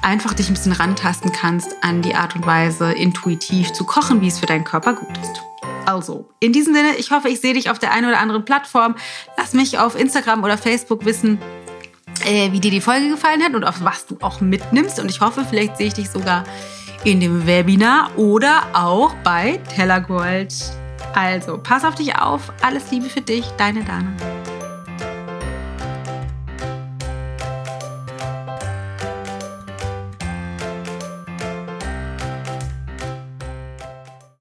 Einfach 0.02 0.34
dich 0.34 0.48
ein 0.48 0.54
bisschen 0.54 0.72
rantasten 0.72 1.32
kannst 1.32 1.74
an 1.82 2.02
die 2.02 2.14
Art 2.14 2.36
und 2.36 2.46
Weise, 2.46 2.92
intuitiv 2.92 3.72
zu 3.72 3.84
kochen, 3.84 4.20
wie 4.20 4.28
es 4.28 4.38
für 4.38 4.46
deinen 4.46 4.64
Körper 4.64 4.94
gut 4.94 5.18
ist. 5.22 5.42
Also, 5.86 6.28
in 6.38 6.52
diesem 6.52 6.74
Sinne, 6.74 6.96
ich 6.96 7.10
hoffe, 7.10 7.28
ich 7.28 7.40
sehe 7.40 7.54
dich 7.54 7.70
auf 7.70 7.78
der 7.78 7.92
einen 7.92 8.08
oder 8.08 8.20
anderen 8.20 8.44
Plattform. 8.44 8.94
Lass 9.36 9.54
mich 9.54 9.78
auf 9.78 9.98
Instagram 9.98 10.44
oder 10.44 10.58
Facebook 10.58 11.04
wissen, 11.04 11.38
äh, 12.26 12.52
wie 12.52 12.60
dir 12.60 12.70
die 12.70 12.80
Folge 12.80 13.08
gefallen 13.08 13.42
hat 13.42 13.54
und 13.54 13.64
auf 13.64 13.82
was 13.82 14.06
du 14.06 14.18
auch 14.20 14.40
mitnimmst. 14.40 15.00
Und 15.00 15.10
ich 15.10 15.20
hoffe, 15.20 15.46
vielleicht 15.48 15.78
sehe 15.78 15.86
ich 15.88 15.94
dich 15.94 16.10
sogar 16.10 16.44
in 17.04 17.20
dem 17.20 17.46
Webinar 17.46 18.10
oder 18.16 18.62
auch 18.72 19.14
bei 19.24 19.60
Tellergold. 19.74 20.54
Also, 21.14 21.58
pass 21.58 21.84
auf 21.84 21.94
dich 21.94 22.16
auf. 22.16 22.52
Alles 22.62 22.90
Liebe 22.90 23.08
für 23.08 23.20
dich, 23.20 23.44
deine 23.56 23.82
Dana. 23.84 24.12